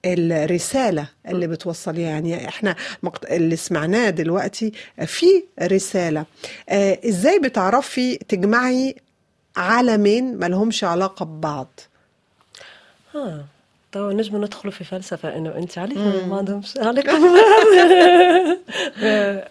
الرسالة 0.05 1.09
اللي 1.27 1.47
بتوصليها 1.47 2.09
يعني 2.09 2.47
إحنا 2.47 2.75
مقت... 3.03 3.31
اللي 3.31 3.55
سمعناه 3.55 4.09
دلوقتي 4.09 4.71
في 5.05 5.43
رسالة. 5.61 6.25
آه 6.69 6.99
إزاي 7.05 7.39
بتعرفي 7.39 8.15
تجمعي 8.15 8.95
عالمين 9.57 10.37
ما 10.37 10.45
لهمش 10.45 10.83
علاقة 10.83 11.25
ببعض؟ 11.25 11.79
آه. 13.15 13.45
تو 13.91 14.11
نجم 14.11 14.37
ندخلوا 14.37 14.73
في 14.73 14.83
فلسفة 14.83 15.37
إنه 15.37 15.55
أنت 15.55 15.77
عليك 15.77 15.97
مم. 15.97 16.29
ما 16.29 16.37
عندهمش 16.37 16.77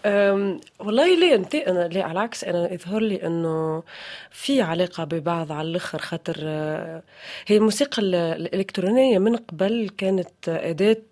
أم، 0.07 0.61
والله 0.79 1.15
ليه 1.19 1.35
أنت 1.35 1.55
أنا 1.55 1.89
ليه 1.89 2.03
على 2.03 2.13
العكس 2.13 2.45
أنا 2.45 2.73
يظهر 2.73 3.01
لي 3.03 3.27
إنه 3.27 3.83
في 4.31 4.63
علاقة 4.63 5.05
ببعض 5.05 5.53
على 5.53 5.69
الآخر 5.69 5.99
خاطر 5.99 6.37
آه، 6.43 7.03
هي 7.47 7.57
الموسيقى 7.57 8.03
ال- 8.03 8.15
الإلكترونية 8.15 9.19
من 9.19 9.37
قبل 9.37 9.91
كانت 9.99 10.49
أداة 10.49 11.03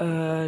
آه، 0.00 0.46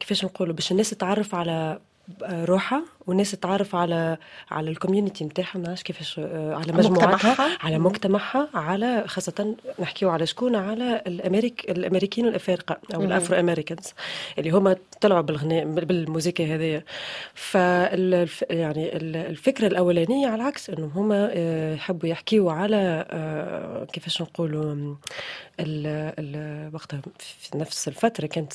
كيفاش 0.00 0.24
نقولوا 0.24 0.54
باش 0.54 0.72
الناس 0.72 0.90
تتعرف 0.90 1.34
على 1.34 1.78
آه، 2.24 2.44
روحها 2.44 2.82
والناس 3.06 3.30
تتعرف 3.30 3.74
على 3.74 4.16
على 4.50 4.70
ال 4.70 4.75
community 4.75 5.24
نتاعها 5.24 5.50
ما 5.58 5.60
نعرفش 5.64 5.82
كيفاش 5.82 6.18
آه، 6.18 6.54
على 6.54 6.72
مجموعاتها 6.72 7.14
مجتمعها. 7.14 7.58
على 7.60 7.78
مجتمعها 7.78 8.48
على 8.54 9.04
خاصة 9.06 9.54
نحكيو 9.80 10.10
على 10.10 10.26
شكون 10.26 10.56
على 10.56 11.02
الأمريك 11.06 11.70
الأمريكيين 11.70 12.26
والأفارقة 12.26 12.78
أو 12.94 13.00
مهم. 13.00 13.08
ال 13.08 13.40
Afro-Americans 13.40 13.92
اللي 14.38 14.50
هما 14.50 14.76
طلعوا 15.00 15.20
بالغناء 15.20 15.64
بالموسيقى 15.64 16.46
هذه 16.54 16.82
فال 17.34 18.28
يعني 18.50 18.96
ال- 18.96 19.16
الفكرة 19.16 19.66
الأولانية 19.66 20.26
على 20.26 20.34
العكس 20.42 20.70
إنه 20.70 20.90
هما 20.94 21.30
آه، 21.32 21.74
يحبوا 21.74 22.08
يحكيوا 22.08 22.52
على 22.52 23.06
آه، 23.10 23.84
كيفاش 23.84 24.22
نقولوا 24.22 24.94
وقتها 26.74 27.00
في 27.18 27.58
نفس 27.58 27.88
الفترة 27.88 28.26
كانت 28.26 28.52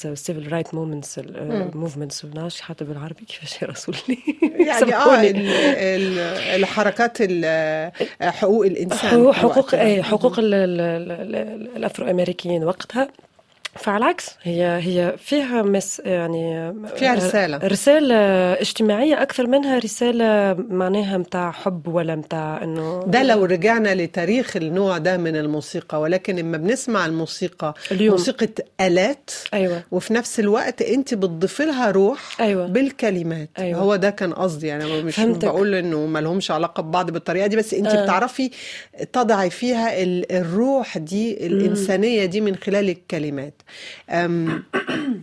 right 0.50 0.68
movements 0.72 1.20
مم. 1.39 1.72
movements 1.75 2.25
ما 2.25 2.62
حتى 2.62 2.86
بالعربي 2.86 3.25
كيفاش 3.25 3.62
يرسل 3.62 3.94
لي 4.10 4.18
يعني 4.67 4.96
آه 4.96 6.55
الحركات 6.55 7.17
ال- 7.22 7.91
حقوق 8.22 8.65
الإنسان 8.65 9.10
حقوق 9.10 9.31
حقوق. 9.34 9.75
اي 9.75 10.03
حقوق 10.03 10.39
ال- 10.39 10.53
ال- 10.53 10.81
ال- 10.81 11.36
ال- 11.36 11.69
الافرو 11.77 12.10
أمريكيين 12.12 12.63
وقتها. 12.63 13.08
فعلى 13.75 13.97
العكس 13.97 14.29
هي 14.43 14.79
هي 14.81 15.15
فيها 15.17 15.61
مس 15.61 16.01
يعني 16.05 16.73
فيها 16.95 17.15
رسالة. 17.15 17.57
رسالة 17.57 18.15
اجتماعية 18.53 19.21
أكثر 19.21 19.47
منها 19.47 19.79
رسالة 19.79 20.53
معناها 20.69 21.17
متاع 21.17 21.51
حب 21.51 21.88
ولا 21.88 22.15
متاع 22.15 22.63
إنه 22.63 23.03
ده 23.07 23.23
لو 23.23 23.45
رجعنا 23.45 23.95
لتاريخ 23.95 24.55
النوع 24.57 24.97
ده 24.97 25.17
من 25.17 25.35
الموسيقى 25.35 26.01
ولكن 26.01 26.35
لما 26.35 26.57
بنسمع 26.57 27.05
الموسيقى 27.05 27.73
اليوم. 27.91 28.15
موسيقى 28.15 28.47
آلات 28.81 29.29
أيوة 29.53 29.83
وفي 29.91 30.13
نفس 30.13 30.39
الوقت 30.39 30.81
أنت 30.81 31.13
بتضيفي 31.13 31.65
لها 31.65 31.91
روح 31.91 32.41
أيوة. 32.41 32.67
بالكلمات 32.67 33.49
أيوة. 33.59 33.79
هو 33.79 33.95
ده 33.95 34.09
كان 34.09 34.33
قصدي 34.33 34.67
يعني 34.67 35.01
مش 35.03 35.15
فهمتك. 35.15 35.45
بقول 35.47 35.75
إنه 35.75 36.05
ما 36.05 36.19
لهمش 36.19 36.51
علاقة 36.51 36.83
ببعض 36.83 37.11
بالطريقة 37.11 37.47
دي 37.47 37.55
بس 37.55 37.73
أنت 37.73 37.88
آه. 37.88 38.03
بتعرفي 38.03 38.51
تضعي 39.13 39.49
فيها 39.49 40.03
ال- 40.03 40.31
الروح 40.31 40.97
دي 40.97 41.47
الإنسانية 41.47 42.25
دي 42.25 42.41
من 42.41 42.55
خلال 42.55 42.89
الكلمات 42.89 43.53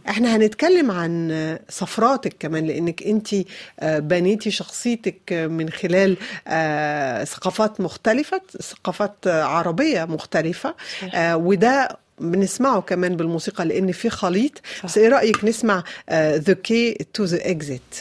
إحنا 0.09 0.37
هنتكلم 0.37 0.91
عن 0.91 1.59
سفراتك 1.69 2.37
كمان 2.39 2.67
لانك 2.67 3.03
انت 3.03 3.29
بنيتي 3.83 4.51
شخصيتك 4.51 5.33
من 5.33 5.71
خلال 5.71 6.17
آه، 6.49 7.25
ثقافات 7.25 7.81
مختلفة 7.81 8.41
ثقافات 8.63 9.15
عربية 9.27 10.05
مختلفة 10.05 10.75
صحيح. 10.99 11.15
آه، 11.15 11.37
وده 11.37 11.97
بنسمعه 12.21 12.81
كمان 12.81 13.17
بالموسيقى 13.17 13.65
لأن 13.65 13.93
في 13.93 14.11
خليط. 14.11 14.53
بس 14.85 14.99
إيه 14.99 15.09
رأيك 15.09 15.45
نسمع 15.45 15.83
The 16.13 16.53
Key 16.53 16.95
to 17.15 17.25
the 17.25 17.51
Exit 17.51 17.97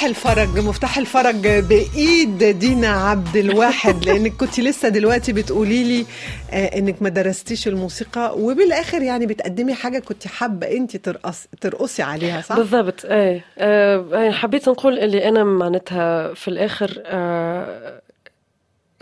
مفتاح 0.00 0.08
الفرج 0.08 0.58
مفتاح 0.58 0.98
الفرج 0.98 1.48
بإيد 1.48 2.44
دينا 2.44 2.88
عبد 2.88 3.36
الواحد 3.36 4.04
لأنك 4.06 4.32
كنت 4.32 4.60
لسه 4.60 4.88
دلوقتي 4.88 5.32
بتقولي 5.32 5.84
لي 5.84 6.06
آه، 6.50 6.78
إنك 6.78 7.02
ما 7.02 7.08
درستيش 7.08 7.68
الموسيقى 7.68 8.34
وبالآخر 8.38 9.02
يعني 9.02 9.26
بتقدمي 9.26 9.74
حاجة 9.74 9.98
كنت 9.98 10.26
حابة 10.26 10.66
أنت 10.70 10.96
ترقص 10.96 11.46
ترقصي 11.60 12.02
عليها 12.02 12.40
صح؟ 12.40 12.56
بالضبط 12.56 13.04
إيه 13.04 13.44
آه، 13.58 14.30
حبيت 14.30 14.68
نقول 14.68 14.98
اللي 14.98 15.28
أنا 15.28 15.44
معناتها 15.44 16.34
في 16.34 16.48
الآخر 16.48 17.02
آه، 17.06 18.00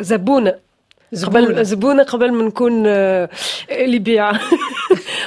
زبونة 0.00 0.54
زبونة. 1.12 1.46
قبل 1.46 1.64
زبونة 1.64 2.02
قبل 2.02 2.32
ما 2.32 2.44
نكون 2.44 2.84
آه، 2.86 3.28
اللي 3.70 3.98
بيع 3.98 4.32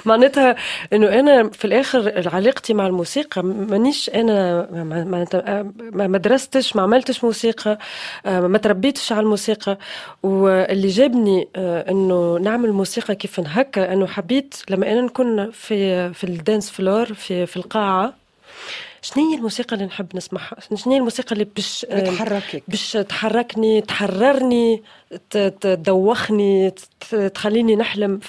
معناتها 0.05 0.55
إنه 0.93 1.19
أنا 1.19 1.49
في 1.49 1.65
الآخر 1.65 2.29
علاقتي 2.33 2.73
مع 2.73 2.87
الموسيقى 2.87 3.43
مانيش 3.43 4.09
أنا 4.09 4.67
معناتها 5.03 5.63
ما 5.79 6.07
ما 6.07 6.17
درستش 6.17 6.75
ما 6.75 6.81
عملتش 6.81 7.23
موسيقى 7.23 7.77
آه، 8.25 8.39
ما 8.39 8.57
تربيتش 8.57 9.11
على 9.11 9.21
الموسيقى. 9.21 9.77
واللي 10.23 10.87
جابني 10.87 11.47
آه، 11.55 11.91
إنه 11.91 12.37
نعمل 12.37 12.71
موسيقى 12.71 13.15
كيف 13.15 13.39
هكا 13.39 13.93
إنه 13.93 14.07
حبيت 14.07 14.55
لما 14.69 14.91
أنا 14.91 15.01
نكون 15.01 15.51
في 15.51 16.13
في 16.13 16.23
ال 16.23 16.31
dance 16.31 16.69
floor 16.69 17.13
في 17.13 17.45
في 17.45 17.57
القاعة 17.57 18.13
شنو 19.01 19.29
هي 19.29 19.37
الموسيقى 19.37 19.73
اللي 19.73 19.85
نحب 19.85 20.15
نسمعها؟ 20.15 20.55
شنو 20.75 20.93
هي 20.93 20.97
الموسيقى 20.99 21.31
اللي 21.31 21.43
باش 21.55 21.85
آه، 21.89 22.01
بتحركك. 22.01 22.63
باش 22.67 22.91
تحركني 22.91 23.81
تحررني 23.81 24.83
تدوخني 25.61 26.73
تخليني 27.33 27.75
نحلم؟ 27.75 28.19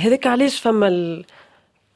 فهذاك 0.00 0.26
علاش 0.26 0.60
فما. 0.60 1.22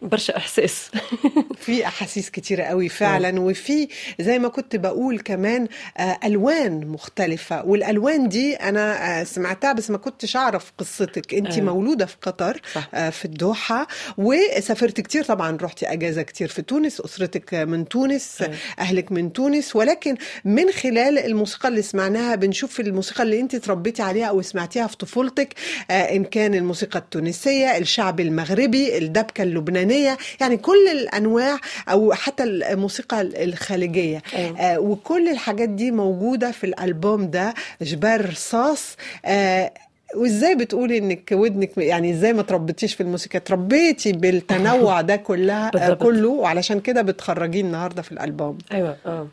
برشا 0.08 0.36
إحساس 0.36 0.90
في 1.64 1.86
أحاسيس 1.86 2.30
كتيرة 2.30 2.62
قوي 2.62 2.88
فعلا 2.88 3.40
وفي 3.40 3.88
زي 4.20 4.38
ما 4.38 4.48
كنت 4.48 4.76
بقول 4.76 5.20
كمان 5.20 5.68
آه، 5.96 6.18
ألوان 6.24 6.86
مختلفة 6.86 7.64
والألوان 7.64 8.28
دي 8.28 8.54
أنا 8.54 9.20
آه، 9.20 9.24
سمعتها 9.24 9.72
بس 9.72 9.90
ما 9.90 9.98
كنتش 9.98 10.36
أعرف 10.36 10.72
قصتك 10.78 11.34
انت 11.34 11.52
أيوة. 11.52 11.74
مولودة 11.74 12.06
في 12.06 12.16
قطر 12.22 12.60
صح. 12.74 12.88
آه، 12.94 13.10
في 13.10 13.24
الدوحة 13.24 13.86
وسافرت 14.18 15.00
كتير 15.00 15.24
طبعا 15.24 15.58
رحتي 15.62 15.86
أجازة 15.92 16.22
كتير 16.22 16.48
في 16.48 16.62
تونس 16.62 17.00
أسرتك 17.00 17.54
من 17.54 17.88
تونس. 17.88 18.44
أهلك 18.78 19.12
من 19.12 19.32
تونس 19.32 19.76
ولكن 19.76 20.16
من 20.44 20.70
خلال 20.70 21.18
الموسيقى 21.18 21.68
اللي 21.68 21.82
سمعناها 21.82 22.34
بنشوف 22.34 22.80
الموسيقى 22.80 23.22
اللي 23.22 23.40
انت 23.40 23.56
تربيتي 23.56 24.02
عليها 24.02 24.26
أو 24.26 24.42
سمعتيها 24.42 24.86
في 24.86 24.96
طفولتك 24.96 25.54
آه، 25.90 25.92
إن 25.92 26.24
كان 26.24 26.54
الموسيقى 26.54 26.98
التونسية 26.98 27.78
الشعب 27.78 28.20
المغربي 28.20 28.98
الدبكة 28.98 29.42
اللبنانية 29.42 29.93
يعني 30.40 30.56
كل 30.56 30.88
الأنواع 30.92 31.58
أو 31.88 32.12
حتى 32.12 32.42
الموسيقى 32.42 33.20
الخليجية 33.20 34.22
أيوة. 34.36 34.60
آه، 34.60 34.78
وكل 34.78 35.28
الحاجات 35.28 35.68
دي 35.68 35.90
موجودة 35.90 36.50
في 36.50 36.64
الألبوم 36.64 37.30
ده 37.30 37.54
جبار 37.82 38.28
رصاص 38.30 38.96
آه، 39.24 39.72
وإزاي 40.14 40.54
بتقولي 40.54 40.98
إنك 40.98 41.28
ودنك 41.32 41.78
يعني 41.78 42.10
إزاي 42.10 42.32
ما 42.32 42.42
تربيتيش 42.42 42.94
في 42.94 43.02
الموسيقى 43.02 43.40
تربيتي 43.40 44.12
بالتنوع 44.12 45.00
ده 45.00 45.16
كلها 45.16 45.68
آه، 45.68 45.70
بالضبط. 45.70 46.02
كله 46.02 46.28
وعلشان 46.28 46.80
كده 46.80 47.02
بتخرجيه 47.02 47.60
النهارده 47.60 48.02
في 48.02 48.12
الألبوم 48.12 48.58
أيوه 48.72 48.96
آه. 49.06 49.28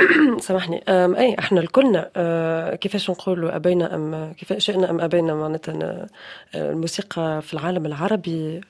سامحني 0.40 0.82
أي 0.88 1.36
إحنا 1.38 1.60
الكلنا 1.60 2.10
آه، 2.16 2.74
كيفاش 2.74 3.10
نقولوا 3.10 3.56
أبينا 3.56 3.94
أم 3.94 4.32
كيف 4.32 4.52
شئنا 4.52 4.90
أم 4.90 5.00
أبينا 5.00 5.34
معناتها 5.34 6.06
آه، 6.54 6.70
الموسيقى 6.70 7.42
في 7.42 7.54
العالم 7.54 7.86
العربي 7.86 8.60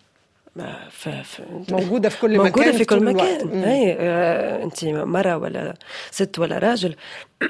في 0.91 1.23
في 1.23 1.43
موجودة 1.71 2.09
في 2.09 2.21
كل 2.21 2.37
موجودة 2.37 2.51
مكان 2.67 2.73
في 2.79 2.85
كل. 2.85 3.05
مكان. 3.05 3.65
أي 3.65 3.97
آه، 4.01 4.63
أنت 4.65 4.85
مرة 4.85 5.37
ولا 5.37 5.75
ست 6.11 6.39
ولا 6.39 6.59
راجل 6.59 6.95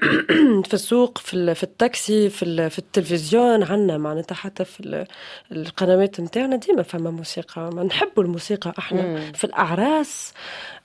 في 0.68 0.74
السوق 0.74 1.18
في 1.18 1.34
ال- 1.34 1.54
في 1.54 1.62
التاكسي 1.62 2.28
في 2.30 2.42
ال- 2.42 2.70
في 2.70 2.78
التلفزيون 2.78 3.62
عنا 3.62 3.98
معناتها 3.98 4.34
حتى 4.34 4.64
في 4.64 4.80
ال- 4.80 5.06
القنوات 5.52 6.20
نتاعنا 6.20 6.56
ديما 6.56 6.82
فما 6.82 7.10
موسيقى 7.10 7.70
ما 7.74 7.82
نحبوا 7.82 8.22
الموسيقى 8.22 8.74
إحنا 8.78 9.02
مم. 9.02 9.32
في 9.32 9.44
الأعراس 9.44 10.32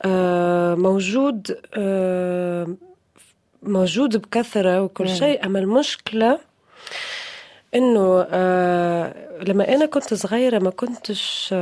آه، 0.05 0.75
موجود 0.75 1.57
آه، 1.73 2.67
موجود 3.63 4.17
بكثرة 4.17 4.81
وكل. 4.81 5.09
شيء 5.09 5.45
أما 5.45 5.59
المشكلة 5.59 6.39
إنه 7.75 8.27
آه 8.29 9.13
لما 9.47 9.73
أنا 9.75 9.85
كنت 9.85 10.13
صغيرة 10.13 10.59
ما 10.59 10.69
كنتش 10.69 11.53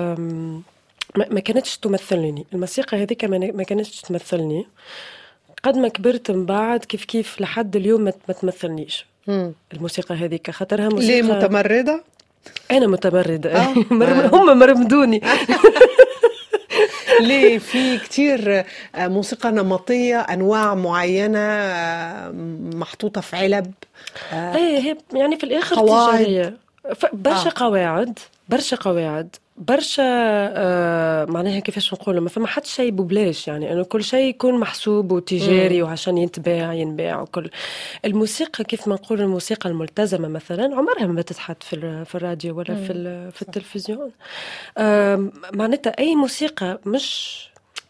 ما 1.15 1.39
كانتش 1.45 1.77
تمثلني 1.77 2.45
الموسيقى 2.53 2.97
هذيك 3.03 3.25
ما 3.25 3.63
كانتش 3.63 4.01
تمثلني 4.01 4.65
قد 5.63 5.77
ما 5.77 5.87
كبرت 5.87 6.31
من 6.31 6.45
بعد 6.45 6.85
كيف 6.85 7.05
كيف 7.05 7.41
لحد 7.41 7.75
اليوم 7.75 8.01
ما 8.01 8.13
ما 8.27 8.33
تمثلنيش 8.33 9.05
مم. 9.27 9.53
الموسيقى 9.73 10.15
هذيك 10.15 10.51
خاطرها 10.51 10.89
ليه 10.89 10.95
موسيقى 10.95 11.21
متمرده؟ 11.23 12.03
أنا 12.71 12.87
متمرده. 12.87 13.63
مر- 13.91 14.07
آه. 14.25 14.27
هم 14.35 14.59
مرمدوني 14.59 15.21
ليه 17.27 17.57
في 17.59 17.97
كتير 17.99 18.63
آه، 18.95 19.07
موسيقى 19.07 19.51
نمطية 19.51 20.19
أنواع 20.19 20.75
معينة 20.75 21.39
آه، 21.39 22.31
محطوطة 22.73 23.21
في 23.21 23.35
علب 23.35 23.71
آه، 24.33 24.55
إيه 24.55 24.97
يعني 25.13 25.37
في 25.37 25.43
الآخر 25.43 25.75
قواعد. 25.75 26.17
تجارية 26.19 26.57
برشا 27.13 27.49
آه. 27.49 27.53
قواعد 27.55 28.19
برشا 28.49 28.75
قواعد 28.77 29.35
برشا 29.57 30.03
آه 30.03 31.25
معناها 31.25 31.59
كيفاش 31.59 31.93
نقول 31.93 32.19
ما 32.19 32.29
فما 32.29 32.47
حتى 32.47 32.69
شيء 32.69 32.91
ببلاش 32.91 33.47
يعني 33.47 33.73
إنه 33.73 33.83
كل 33.83 34.03
شيء 34.03 34.29
يكون 34.29 34.59
محسوب 34.59 35.11
وتجاري 35.11 35.81
وعشان 35.81 36.17
يتباع 36.17 36.73
ينباع 36.73 37.21
وكل. 37.21 37.49
الموسيقى 38.05 38.63
كيف 38.63 38.87
ما 38.87 38.95
نقول 38.95 39.21
الموسيقى 39.21 39.69
الملتزمة 39.69 40.27
مثلا 40.27 40.75
عمرها 40.75 41.05
ما 41.07 41.21
تتحط 41.21 41.63
في 41.63 42.05
في 42.05 42.15
الراديو 42.15 42.57
ولا 42.57 42.75
في 42.75 43.31
في 43.31 43.41
التلفزيون. 43.41 44.11
آه 44.77 45.29
معناتها 45.53 45.99
أي 45.99 46.15
موسيقى 46.15 46.79
مش 46.85 47.39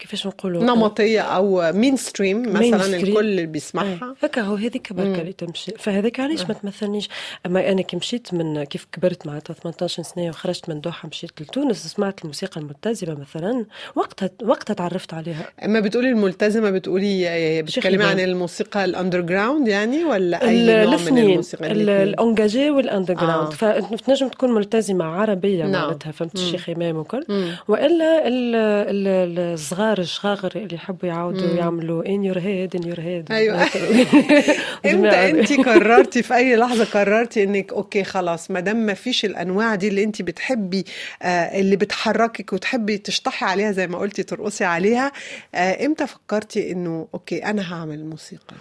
كيفاش 0.04 0.28
نقولوا 0.28 0.64
نمطية 0.64 1.22
أو 1.22 1.72
mainstream 1.72 2.42
مثلا. 2.54 2.86
الكل 2.98 3.20
اللي 3.20 3.46
بيسمعها 3.46 4.16
هكا 4.24 4.42
هو 4.42 4.56
هذيك 4.56 4.94
بركة 4.94 5.22
اللي 5.22 5.34
تمشي 5.34 5.72
فهذاك 5.80 6.20
علاش 6.20 6.42
ما 6.46 6.54
تمثلنيش 6.54 7.10
أما 7.46 7.72
أنا 7.72 7.82
كي 7.82 7.98
مشيت 7.98 8.34
من 8.34 8.64
كيف 8.64 8.88
كبرت 8.92 9.28
معناتها 9.28 9.54
18 9.54 10.04
سنة 10.04 10.28
وخرجت 10.30 10.70
من 10.70 10.82
دوحة 10.82 11.08
مشيت 11.10 11.42
لتونس 11.42 11.88
سمعت 11.88 12.22
الموسيقى 12.22 12.62
الملتزمة 12.62 13.14
مثلا 13.20 13.66
وقتها 13.96 14.30
وقتها 14.44 14.74
تعرفت 14.74 15.14
عليها 15.14 15.50
أما 15.66 15.80
بتقولي 15.80 16.10
الملتزمة 16.10 16.70
بتقولي 16.70 17.28
آه، 17.30 17.62
بتتكلمي 17.62 18.04
عن. 18.04 18.20
الموسيقى 18.20 18.86
ال 18.86 19.22
underground 19.22 19.68
يعني 19.68 20.04
ولا 20.06 20.42
أي 20.50 20.86
نوع 20.86 20.98
من 21.12 21.18
الموسيقى 21.18 21.72
ال 21.72 21.84
engagée 21.84 22.72
وال 22.72 23.14
underground 23.14 23.48
آه. 23.64 23.80
فتنجم 23.82 24.28
تكون 24.28 24.52
ملتزمة 24.52 25.06
عربية 25.06 25.64
نعم. 25.66 25.72
معناتها 25.72 26.12
فهمت. 26.12 26.36
الشيخ 26.36 26.70
إمام 26.70 26.98
وكل. 26.98 27.26
وإلا 27.68 28.28
ال- 28.28 29.54
ال- 29.94 30.04
الصغار 30.04 30.34
الشغاغر 30.36 30.52
اللي 30.56 30.76
يحبوا 30.76 31.10
يعاودوا. 31.10 31.56
يعملوا 31.56 32.06
in 32.06 32.24
your 32.24 32.40
head 32.40 32.76
in 32.76 32.88
your 32.88 33.00
head 33.00 33.32
أيوة. 33.32 33.62
إمتى 34.92 35.30
انت 35.30 35.54
قررتي 35.70 36.24
في 36.24 36.36
أي 36.36 36.56
لحظة 36.56 36.86
قررتي 36.86 37.44
إنك 37.44 37.74
okay 37.74 38.04
خلاص 38.04 38.52
ما 38.52 38.60
دام 38.60 38.78
ما 38.86 38.94
فيش 38.94 39.26
الأنواع 39.26 39.76
دي 39.76 39.88
اللي 39.88 40.04
انت 40.04 40.22
بتحبي 40.22 40.86
آه 41.22 41.60
اللي 41.60 41.76
بتحركك 41.76 42.54
وتحبي 42.54 42.98
تشطحي 42.98 43.46
عليها 43.46 43.72
زي 43.72 43.88
ما 43.88 43.98
قلتي 43.98 44.24
ترقصي 44.24 44.64
عليها 44.66 45.12
آه 45.56 45.86
إمتى 45.86 46.08
فكرتي 46.08 46.72
إنه 46.72 47.08
okay 47.14 47.46
أنا 47.46 47.74
هعمل 47.74 48.06
موسيقى 48.06 48.56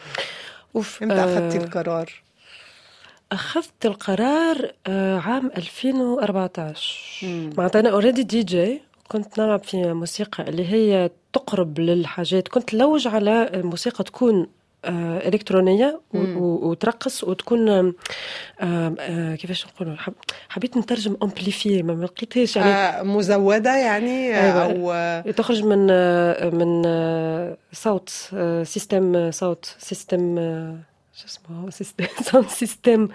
أوف 0.76 1.02
إمتى 1.02 1.14
أخذتي 1.14 1.58
آه، 1.58 1.62
القرار 1.64 2.10
أخذت 3.32 3.86
القرار 3.86 4.72
آه، 4.86 5.18
عام 5.18 5.50
2014 5.56 7.26
مم. 7.26 7.50
معناتها 7.58 7.80
أنا 7.80 7.90
already 7.90 8.22
DJ 8.22 8.80
كنت 9.08 9.40
نلعب 9.40 9.64
في 9.64 9.92
موسيقى 9.92 10.42
اللي 10.48 10.72
هي 10.72 11.10
تقرب 11.32 11.80
للحاجات. 11.80 12.48
كنت 12.48 12.74
نلوج 12.74 13.08
على 13.08 13.50
موسيقى 13.54 14.04
تكون 14.04 14.46
آه،. 14.84 16.18
و- 16.36 16.68
وترقص 16.70 17.24
وتكون 17.24 17.68
آه، 18.60 19.34
كيفاش 19.34 19.66
نقولوا؟ 19.66 19.96
حب- 19.96 20.14
حبيت 20.48 20.76
نترجم 20.76 21.16
amplifié 21.22 21.82
ما 21.82 22.04
لقيتهاش 22.04 22.56
يعني. 22.56 22.70
آه 22.70 23.02
مزودة 23.02 23.76
يعني 23.76 24.40
أيوة. 24.40 25.22
أو 25.26 25.30
تخرج 25.30 25.62
من 25.64 25.86
من 26.58 26.82
sound 27.72 28.08
system 28.64 29.30
sound 29.30 29.74
system 29.78 30.36
شو 31.14 31.26
اسمه؟ 31.26 31.70
system 31.70 32.04
sound 32.22 32.48
system 32.48 33.08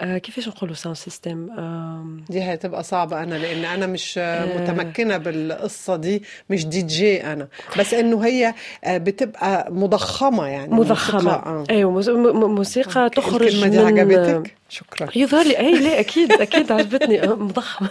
آه، 0.00 0.18
كيفاش 0.18 0.48
نقولوا 0.48 0.74
sound 0.74 0.96
system 0.96 1.50
آم، 1.58 2.24
دي 2.30 2.40
هتبقى 2.42 2.82
صعبة 2.82 3.22
أنا 3.22 3.34
لأن 3.34 3.64
أنا 3.64 3.86
مش 3.86 4.14
آه، 4.18 4.58
متمكنة 4.62 5.16
بالقصة 5.16 5.96
دي 5.96 6.22
مش 6.50 6.66
دي 6.66 6.82
جي 6.82 7.24
أنا. 7.32 7.48
بس 7.78 7.94
إنه 7.94 8.20
هي 8.26 8.54
آه، 8.84 8.98
بتبقى 8.98 9.72
مضخمة 9.72 10.46
يعني 10.46 10.74
مضخمة. 10.74 11.20
موسيقى، 11.22 11.42
آه. 11.46 11.64
أيوه 11.70 11.90
م- 11.90 12.54
موسيقى 12.54 13.02
okay. 13.04 13.16
تخرج 13.16 13.42
الكلمة 13.54 13.66
دي 13.68 13.78
من 13.78 13.98
عجبتك؟ 13.98 14.54
شكرا. 14.68 15.08
يظهر 15.16 15.44
لي. 15.46 15.58
أي 15.58 15.78
لا 15.78 16.00
أكيد 16.00 16.32
أكيد 16.32 16.72
عجبتني. 16.72 17.22
آه، 17.22 17.34
مضخم 17.34 17.86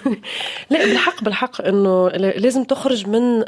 لا 0.69 0.85
بالحق 0.85 1.23
بالحق 1.23 1.61
إنه 1.61 2.07
لازم 2.09 2.63
تخرج 2.63 3.07
من 3.07 3.39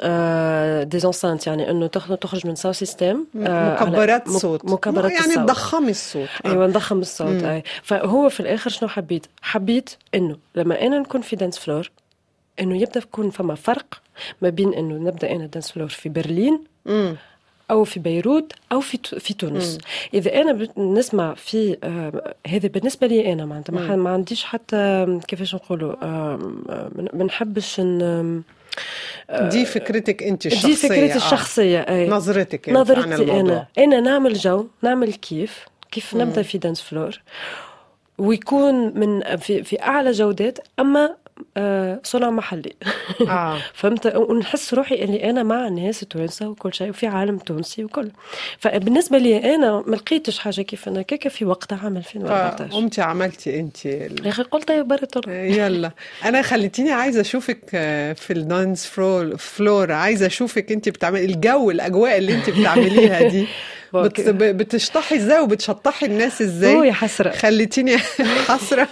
des 0.89 0.99
enceintes 0.99 1.47
يعني 1.47 1.71
إنه 1.71 1.87
تخ- 1.87 2.15
تخرج 2.15 2.47
من 2.47 2.55
sound 2.55 2.75
system 2.75 3.25
مكبرات 3.35 4.29
صوت. 4.29 4.65
مكبرات 4.65 5.11
يعني 5.11 5.25
الصوت. 5.25 5.37
تضخمي 5.43 5.89
الصوت. 5.91 6.27
آه. 6.45 6.49
أيوه 6.49 6.67
نضخم 6.67 6.99
الصوت 6.99 7.43
أي. 7.43 7.63
فهو 7.83 8.29
في 8.29 8.39
الآخر 8.47 8.69
شنو 8.69 8.89
حبيت؟ 8.89 9.25
حبيت 9.41 9.89
إنه 10.15 10.37
لما 10.55 10.81
أنا 10.81 10.99
نكون 10.99 11.21
في 11.21 11.35
dance 11.35 11.57
floor 11.59 11.91
إنه 12.59 12.81
يبدأ 12.81 12.99
يكون 12.99 13.29
فما 13.29 13.55
فرق 13.55 14.01
ما 14.41 14.49
بين 14.49 14.73
إنه 14.73 14.95
نبدأ 15.09 15.31
أنا 15.31 15.45
dance 15.45 15.71
floor 15.71 15.87
في 15.89 16.09
برلين 16.09 16.63
مم. 16.85 17.15
أو 17.71 17.83
في 17.83 17.99
بيروت 17.99 18.53
أو 18.71 18.79
في 18.79 18.97
في 19.19 19.33
تونس. 19.33 19.77
إذا 20.13 20.41
أنا 20.41 20.67
نسمع 20.77 21.33
في 21.33 21.77
آه 21.83 22.33
هذا 22.47 22.67
بالنسبة 22.67 23.07
لي 23.07 23.33
أنا 23.33 23.45
معناتها 23.45 23.73
ما, 23.73 23.95
ما 23.95 24.09
عنديش 24.09 24.43
حتى 24.43 25.05
كيفاش 25.27 25.55
نقولوا 25.55 25.95
آه 26.03 26.35
ما- 27.13 27.23
نحبش 27.23 27.79
ن- 27.79 28.41
دي 29.41 29.65
فكرتك 29.65 30.23
أنت 30.23 30.45
الشخصية 30.45 30.67
دي 30.69 30.75
فكرتي 30.75 31.13
آه. 31.13 31.15
الشخصية 31.15 31.79
اي 31.79 32.09
نظرتك 32.09 32.69
عن 32.69 32.75
نظرتي 32.75 33.01
الموضوع. 33.23 33.39
أنا 33.39 33.67
أنا 33.77 33.99
نعمل 33.99 34.33
جو 34.33 34.67
نعمل 34.81 35.13
كيف 35.13 35.65
كيف 35.91 36.15
نبدأ 36.15 36.41
في 36.41 36.57
dance 36.57 36.81
floor 36.81 37.21
ويكون 38.17 38.99
من 38.99 39.35
في 39.37 39.63
في 39.63 39.81
أعلى 39.81 40.11
جودات 40.11 40.59
أما 40.79 41.15
آه 41.57 41.99
صنع 42.03 42.29
محلي. 42.29 42.73
آه. 43.29 43.57
فهمت؟ 43.73 44.15
ونحس 44.15 44.73
روحي 44.73 45.03
إني 45.03 45.29
أنا 45.29 45.43
مع 45.43 45.67
الناس 45.67 46.03
التوانسه 46.03 46.47
وكل 46.49 46.73
شيء 46.73 46.89
وفي 46.89 47.07
عالم 47.07 47.37
تونسي 47.37 47.83
وكل. 47.83 48.11
فبالنسبة 48.59 49.17
لي 49.17 49.55
أنا 49.55 49.83
ما 49.87 49.95
لقيتش 49.95 50.39
حاجة 50.39 50.61
كيف 50.61 50.87
هكاكا 50.87 51.29
في 51.29 51.45
وقتها 51.45 51.79
عام 51.83 51.97
2014 51.97 52.73
قمتي 52.73 53.01
عملتي 53.01 53.59
أنت 53.59 53.85
ال- 53.85 54.25
يا 54.25 54.29
أخي 54.31 54.43
قلت 54.43 54.69
يا 54.69 54.81
برا 54.81 55.05
ترى. 55.05 55.33
يلا. 55.59 55.91
أنا 56.25 56.41
خليتيني 56.41 56.91
عايزة 56.91 57.21
أشوفك 57.21 57.61
آه، 57.73 58.13
في 58.13 58.33
ال 58.33 58.42
dance 58.42 58.85
floor 58.85 59.37
floor 59.37 59.91
عايزة 59.91 60.25
أشوفك 60.25 60.71
أنت 60.71 60.89
بتعملي 60.89 61.25
الجو 61.25 61.71
الأجواء 61.71 62.17
اللي 62.17 62.33
أنت 62.35 62.49
بتعمليها 62.49 63.27
دي. 63.27 63.47
بت... 63.93 64.21
بتشطحي 64.29 65.15
إزاي 65.15 65.39
وبتشطحي 65.39 66.05
الناس 66.05 66.41
إزاي؟ 66.41 66.87
يا 66.87 66.93
حسرة. 66.93 67.29
خليتيني 67.31 67.97
حسرة. 68.47 68.87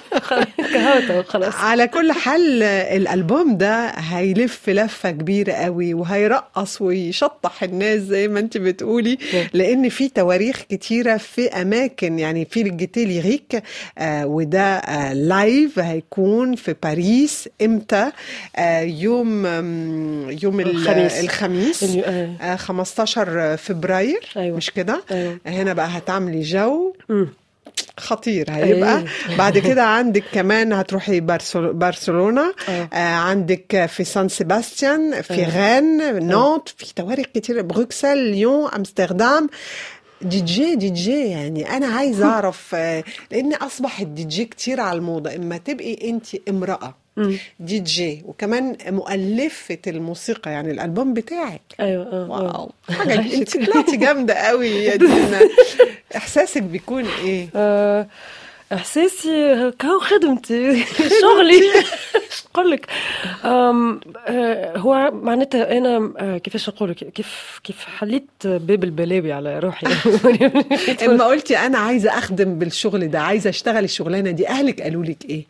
كهوتة 0.57 1.19
وخلاص. 1.19 1.55
على 1.55 1.87
كل 1.87 2.11
حال 2.11 2.63
الألبوم 2.63 3.57
ده 3.57 3.85
هيلف 3.89 4.69
لفة 4.69 5.11
كبيرة 5.11 5.53
قوي 5.53 5.93
وهيرقص 5.93 6.81
ويشطح 6.81 7.63
الناس 7.63 7.99
زي 7.99 8.27
ما 8.27 8.39
انت 8.39 8.57
بتقولي 8.57 9.17
لأن 9.53 9.89
في 9.89 10.09
تواريخ 10.09 10.61
كتيرة 10.69 11.17
في 11.17 11.47
أماكن 11.47 12.19
يعني 12.19 12.45
في 12.45 12.61
ال 12.61 12.68
Gaîté 12.68 13.05
Lyrique 13.05 13.63
آه 13.97 14.25
وده 14.27 14.61
آه 14.77 15.13
live 15.13 15.79
هيكون 15.79 16.55
في 16.55 16.75
باريس 16.83 17.49
إمتى؟ 17.61 18.11
آه 18.55 18.79
يوم 18.81 19.45
يوم 20.43 20.59
ال- 20.59 20.69
الخميس. 20.69 21.19
الخميس 21.23 21.83
اليو- 21.83 22.03
آه. 22.05 22.29
آه 22.41 22.55
15 22.55 23.57
فبراير 23.57 24.19
أيوة. 24.37 24.57
مش 24.57 24.71
كده؟ 24.71 24.84
أيوة. 25.11 25.39
هنا 25.45 25.73
بقى 25.73 25.87
هتعملي 25.87 26.41
جو. 26.41 26.93
خطير 27.99 28.51
هيبقى 28.51 28.97
أيه. 29.29 29.37
بعد 29.37 29.57
كده 29.57 29.83
عندك 29.83 30.23
كمان 30.33 30.73
هتروحي 30.73 31.19
برسل- 31.19 31.73
برشلونة 31.73 32.53
أه. 32.69 32.89
آه 32.93 32.97
عندك 33.15 33.85
في 33.89 34.03
سان 34.03 34.29
سيباستيان 34.29 35.21
في 35.21 35.43
غان 35.43 35.97
نانت 36.27 36.69
في 36.77 36.93
تواريخ 36.95 37.25
كتير 37.33 37.61
بروكسل 37.61 38.17
ليون 38.17 38.69
أمستردام 38.71 39.49
DJ 40.21 40.75
DJ 40.75 41.25
يعني 41.29 41.69
أنا 41.77 41.87
عايزة 41.87 42.25
أعرف 42.33 42.75
آه، 42.75 43.03
لأن 43.31 43.53
اصبح 43.53 43.99
الدي 43.99 44.23
جي 44.23 44.45
كتير 44.45 44.79
على 44.81 44.97
الموضة 44.97 45.35
إما 45.35 45.57
تبقي 45.57 46.09
انت 46.09 46.25
امرأة 46.49 46.95
دي 47.59 47.79
جي 47.79 48.21
وكمان 48.25 48.77
مؤلفة 48.87 49.77
الموسيقى 49.87 50.51
يعني 50.51 50.71
الألبوم 50.71 51.13
بتاعك. 51.13 51.61
أيوه 51.79 52.03
آه، 52.03 52.25
آه. 52.25 52.27
واو. 52.29 52.71
حاجة 52.97 53.33
انت 53.33 53.57
طلعتي 53.57 53.97
جامدة 53.97 54.33
قوي 54.33 54.67
يا 54.69 54.95
دينا. 55.05 55.39
إحساسك 56.15 56.61
بيكون 56.63 57.05
إيه؟ 57.23 57.47
آه، 57.55 58.07
إحساسي 58.73 59.71
كهو 59.79 59.99
خدمتي 60.11 60.83
شغلي. 61.21 61.61
نقول 62.51 62.71
لك 62.71 62.85
آه، 63.45 64.77
هو 64.77 65.11
معناتها 65.13 65.77
أنا 65.77 66.37
كيفاش 66.37 66.69
نقول 66.69 66.89
لك 66.89 66.95
كيف 66.95 67.59
كيف 67.63 67.85
حليت 67.85 68.29
باب 68.43 68.83
البلاوي 68.83 69.31
على 69.33 69.59
روحي؟ 69.59 69.87
إما 71.05 71.25
قلتي 71.25 71.57
أنا 71.57 71.77
عايزة 71.77 72.17
أخدم 72.17 72.59
بالشغل 72.59 73.07
ده 73.11 73.19
عايزة 73.21 73.49
أشتغل 73.49 73.83
الشغلانة 73.83 74.31
دي 74.31 74.47
أهلك 74.47 74.81
قالوا 74.81 75.03
لك 75.03 75.25
إيه؟ 75.25 75.43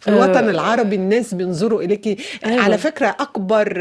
في 0.00 0.08
الوطن 0.08 0.48
العربي 0.48 0.96
الناس 0.96 1.34
بينظروا 1.34 1.82
اليكي 1.82 2.16
أيوة. 2.46 2.62
على 2.62 2.78
فكرة 2.78 3.16
أكبر 3.20 3.78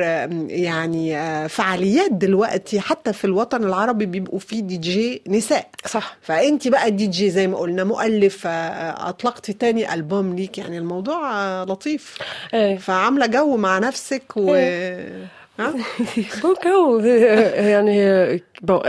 يعني 0.49 1.17
آه، 1.17 1.47
فعاليات 1.47 2.11
دلوقتي 2.11 2.79
حتى 2.79 3.13
في 3.13 3.25
الوطن 3.25 3.63
العربي 3.63 4.05
بيبقوا 4.05 4.39
فيه 4.39 4.61
دي 4.61 4.77
جي 4.77 5.21
نساء. 5.27 5.69
صح. 5.85 6.17
فانت 6.21 6.67
بقى 6.67 6.91
دي 6.91 7.07
جي 7.07 7.29
زي 7.29 7.47
ما 7.47 7.57
قلنا 7.57 7.83
مؤلفه 7.83 8.49
آه، 8.49 9.09
اطلقتي 9.09 9.53
تاني 9.53 9.93
ألبوم 9.93 10.35
ليك. 10.35 10.57
يعني 10.57 10.77
الموضوع 10.77 11.31
آه، 11.33 11.63
لطيف. 11.63 12.17
إيه 12.53 12.77
فعاملة 12.77 13.25
جو 13.25 13.57
مع 13.57 13.79
نفسك 13.79 14.23
و 14.37 14.53
ها؟ 14.55 15.38
bon 16.43 16.55
كهو 16.63 16.99
يعني 17.73 18.41
bon 18.61 18.79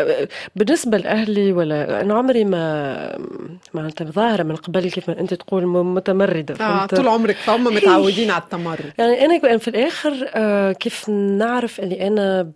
بالنسبة 0.56 0.98
لأهلي 0.98 1.52
ولا 1.52 2.00
أنا 2.00 2.14
عمري 2.14 2.44
ما 2.44 3.18
معناتها 3.74 4.04
ظاهرة 4.04 4.42
من 4.42 4.56
قبل 4.56 4.90
كيف 4.90 5.08
ما 5.08 5.20
أنت 5.20 5.34
تقول 5.34 5.66
متمردة 5.66 6.64
آه؟ 6.64 6.86
طول 6.86 7.08
عمرك 7.08 7.36
فهم 7.36 7.64
متعودين 7.74 8.30
على 8.30 8.42
التمرد. 8.42 8.92
يعني 8.98 9.24
أنا 9.24 9.38
كان 9.38 9.58
في 9.58 9.68
الآخر 9.68 10.30
آه، 10.34 10.72
كيف 10.72 11.08
نعرف 11.08 11.80
اللي 11.80 12.06
أنا 12.06 12.50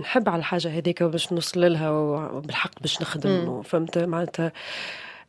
نحب 0.00 0.28
على 0.28 0.38
الحاجة 0.38 0.68
هذيك 0.68 1.02
باش 1.02 1.32
نوصل 1.32 1.72
لها 1.72 1.90
وبالحق 1.90 2.70
باش 2.80 3.02
نخدم 3.02 3.62
فهمت؟ 3.62 3.98
معناتها 3.98 4.52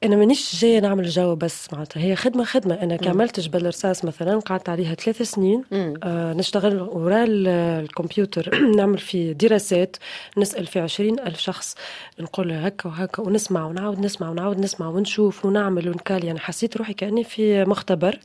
أنا 0.04 0.16
مانيش 0.16 0.62
جاية 0.62 0.80
نعمل 0.80 1.10
جو 1.10 1.36
بس 1.36 1.74
معناتها. 1.74 2.04
هي 2.04 2.16
خدمة 2.16 2.44
خدمة. 2.44 2.74
أنا 2.76 2.96
كملت 2.96 3.40
جبل 3.40 3.66
رصاص 3.68 4.06
مثلا 4.06 4.40
قعدت 4.40 4.70
عليها 4.70 4.94
ثلاث 4.96 5.22
سنين. 5.22 5.64
آه 6.04 6.34
نشتغل 6.34 6.82
وراء 6.82 7.24
ال- 7.28 7.48
الكمبيوتر. 7.84 8.60
نعمل 8.78 8.98
فيه 8.98 9.32
دراسات 9.32 9.98
نسأل 10.38 10.68
في 10.68 10.80
عشرين 10.80 11.20
ألف 11.20 11.40
شخص. 11.40 11.76
نقول 12.20 12.52
هكا 12.52 12.90
وهكا 12.90 13.24
ونسمع 13.24 13.66
ونعاود 13.66 14.00
نسمع 14.00 14.30
ونعاود 14.30 14.60
نسمع 14.60 14.88
ونشوف 14.88 15.46
ونعمل 15.46 15.90
ونكال. 15.90 16.26
يعني 16.26 16.40
حسيت 16.40 16.78
روحي 16.78 16.94
كأني 16.94 17.24
في 17.24 17.66
مختبر. 17.66 18.20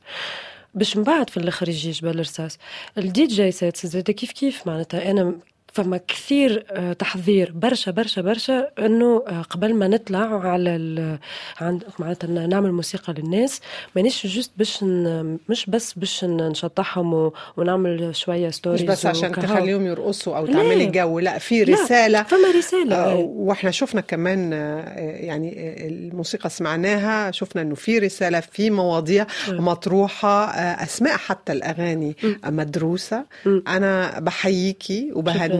باش 0.73 0.97
من 0.97 1.03
بعد 1.03 1.29
في 1.29 1.37
الآخر 1.37 1.69
يجي 1.69 1.91
جبل 1.91 2.19
رصاص 2.19 2.57
ال 2.97 3.25
DJ 3.27 3.51
sets 3.51 3.85
زاد 3.85 4.11
كيف 4.11 4.31
كيف؟ 4.31 4.67
معناتها 4.67 5.11
أنا 5.11 5.33
فما 5.75 5.99
كثير 6.07 6.65
آه، 6.71 6.93
تحضير. 6.93 7.51
برشا 7.55 7.91
برشا 7.91 8.21
برشا 8.21 8.67
إنه 8.79 9.23
آه، 9.27 9.41
قبل 9.41 9.73
ما 9.73 9.87
نطلع 9.87 10.47
على 10.49 10.75
ال- 10.75 11.19
عند 11.61 11.83
معناتها 11.99 12.47
نعمل 12.47 12.71
موسيقى 12.71 13.13
للناس 13.13 13.61
مانيش 13.95 14.27
just 14.27 14.51
باش 14.57 14.83
ن- 14.83 15.37
مش 15.49 15.65
بس 15.69 15.93
باش 15.93 16.23
نشطحهم 16.23 17.13
و- 17.13 17.33
ونعمل 17.57 18.15
شوية 18.15 18.49
stories 18.49 18.81
مش 18.81 18.87
بس 18.87 19.05
عشان 19.05 19.29
وكهو. 19.29 19.41
تخليهم 19.43 19.85
يرقصوا 19.87 20.37
أو 20.37 20.45
لا. 20.45 20.53
تعملي 20.53 20.85
جو 20.85 21.19
لا 21.19 21.37
في 21.37 21.63
لا، 21.63 21.73
رسالة. 21.73 22.23
فما 22.23 22.51
رسالة 22.57 22.95
آه،. 22.95 23.15
وإحنا 23.15 23.71
شفنا 23.71 24.01
كمان 24.01 24.53
آه، 24.53 24.83
يعني 24.99 25.75
الموسيقى 25.87 26.49
سمعناها 26.49 27.31
شفنا 27.31 27.61
إنه 27.61 27.75
في 27.75 27.99
رسالة 27.99 28.39
في 28.39 28.69
مواضيع 28.69 29.25
مطروحة 29.49 30.45
آه، 30.45 30.83
أسماء 30.83 31.17
حتى 31.17 31.51
الأغاني 31.53 32.15
مدروسة. 32.45 33.25
أنا 33.67 34.19
بحييكي 34.19 35.11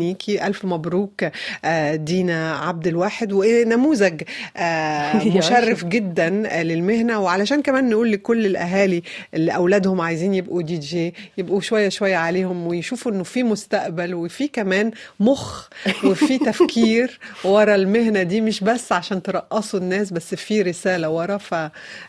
وبهنيكي 0.05 0.47
ألف 0.47 0.65
مبروك 0.65 1.23
آه، 1.65 1.95
دينا 1.95 2.55
عبد 2.55 2.87
الواحد. 2.87 3.33
ونموذج 3.33 4.21
آه، 4.57 5.23
مشرف 5.37 5.85
جدا 5.85 6.29
للمهنة. 6.63 7.19
وعلشان 7.19 7.61
كمان 7.61 7.89
نقول 7.89 8.11
لكل 8.11 8.45
الأهالي 8.45 9.03
اللي 9.33 9.51
أولادهم 9.55 10.01
عايزين 10.01 10.33
يبقوا 10.33 10.61
دي 10.61 10.77
جي 10.77 11.13
يبقوا 11.37 11.61
شوية 11.61 11.89
شوية 11.89 12.15
عليهم 12.15 12.67
ويشوفوا 12.67 13.11
إنه 13.11 13.23
في 13.23 13.43
مستقبل 13.43 14.13
وفي 14.15 14.47
كمان 14.47 14.91
مخ 15.19 15.69
وفي 16.03 16.37
تفكير 16.49 17.19
ورا 17.43 17.75
المهنة 17.75 18.23
دي. 18.23 18.41
مش 18.41 18.61
بس 18.63 18.91
عشان 18.91 19.23
ترقصوا 19.23 19.79
الناس 19.79 20.11
بس 20.13 20.35
في 20.35 20.61
رسالة 20.61 21.09
ورا. 21.09 21.37
ف 21.37 21.53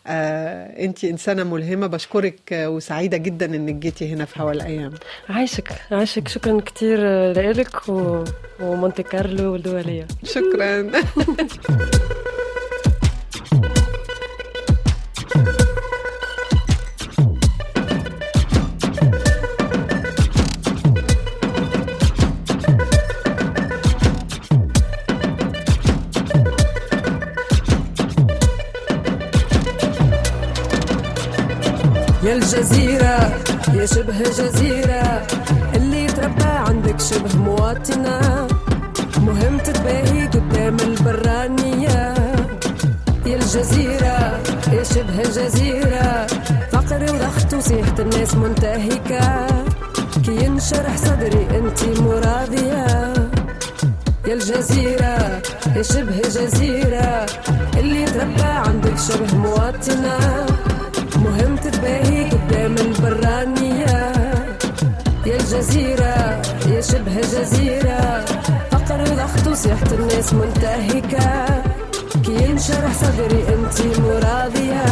انت 0.07 1.05
إنسانة 1.05 1.45
ملهمة. 1.45 1.87
بشكرك 1.87 2.53
آه، 2.53 2.69
وسعيدة 2.71 3.17
جدا 3.17 3.47
إنك 3.47 3.75
جيتي 3.75 4.13
هنا 4.13 4.25
في 4.25 4.43
هوا 4.43 4.53
الأيام. 4.53 4.93
عايشك 5.29 5.69
عايشك. 5.91 6.29
شكرا 6.29 6.61
كثير 6.61 6.99
ومونتي 7.89 9.03
كارلو 9.03 9.53
والدولية. 9.53 10.07
شكرا. 10.25 10.91
يا 32.25 32.35
الجزيرة 32.35 33.17
يا 33.75 33.87
شبه 33.87 34.23
جزيرة 34.23 35.27
شبه 37.11 37.37
مواطنة. 37.37 38.47
مهم 39.19 39.59
تتباهي 39.59 40.27
قدام 40.27 40.77
البرانية. 40.81 42.15
يا 43.27 43.37
الجزيرة 43.37 44.19
يا 44.73 44.83
شبه 44.83 45.23
جزيرة 45.23 46.27
فقر 46.73 47.03
وضغط 47.03 47.55
وصيحة 47.55 47.95
الناس 47.99 48.35
منتهكة. 48.35 49.47
كي 50.25 50.45
ينشرح 50.45 50.97
صدري 50.97 51.47
انتي 51.59 52.01
مراضية. 52.03 52.87
يا 54.27 54.35
الجزيرة 54.35 55.43
يا 55.77 55.83
شبه 55.83 56.21
جزيرة 56.21 57.27
اللي 57.77 58.05
تربى 58.05 58.43
عندك 58.43 58.99
شبه 58.99 59.37
مواطنة. 59.37 60.19
مهم 61.17 61.57
تتباهي 61.57 62.31
قدام 62.31 62.75
البرانية. 62.75 64.13
يا 65.27 65.37
الجزيرة 65.41 66.43
شبه 66.81 67.21
جزيرة. 67.21 68.25
فقر 68.71 69.01
وضغط 69.01 69.47
وصيحة 69.47 69.91
الناس 69.93 70.35
منتهكة. 70.35 71.47
كي 72.25 72.51
ينشرح 72.51 72.93
صدري 72.95 73.45
انتي 73.55 74.01
مراضية. 74.01 74.87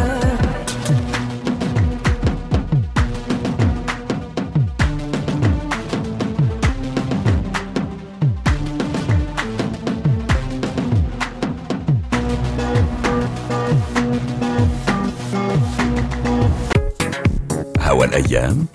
الأيام 18.05 18.67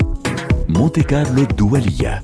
مونتي 0.70 1.04
كارلو 1.04 1.42
الدولية. 1.42 2.24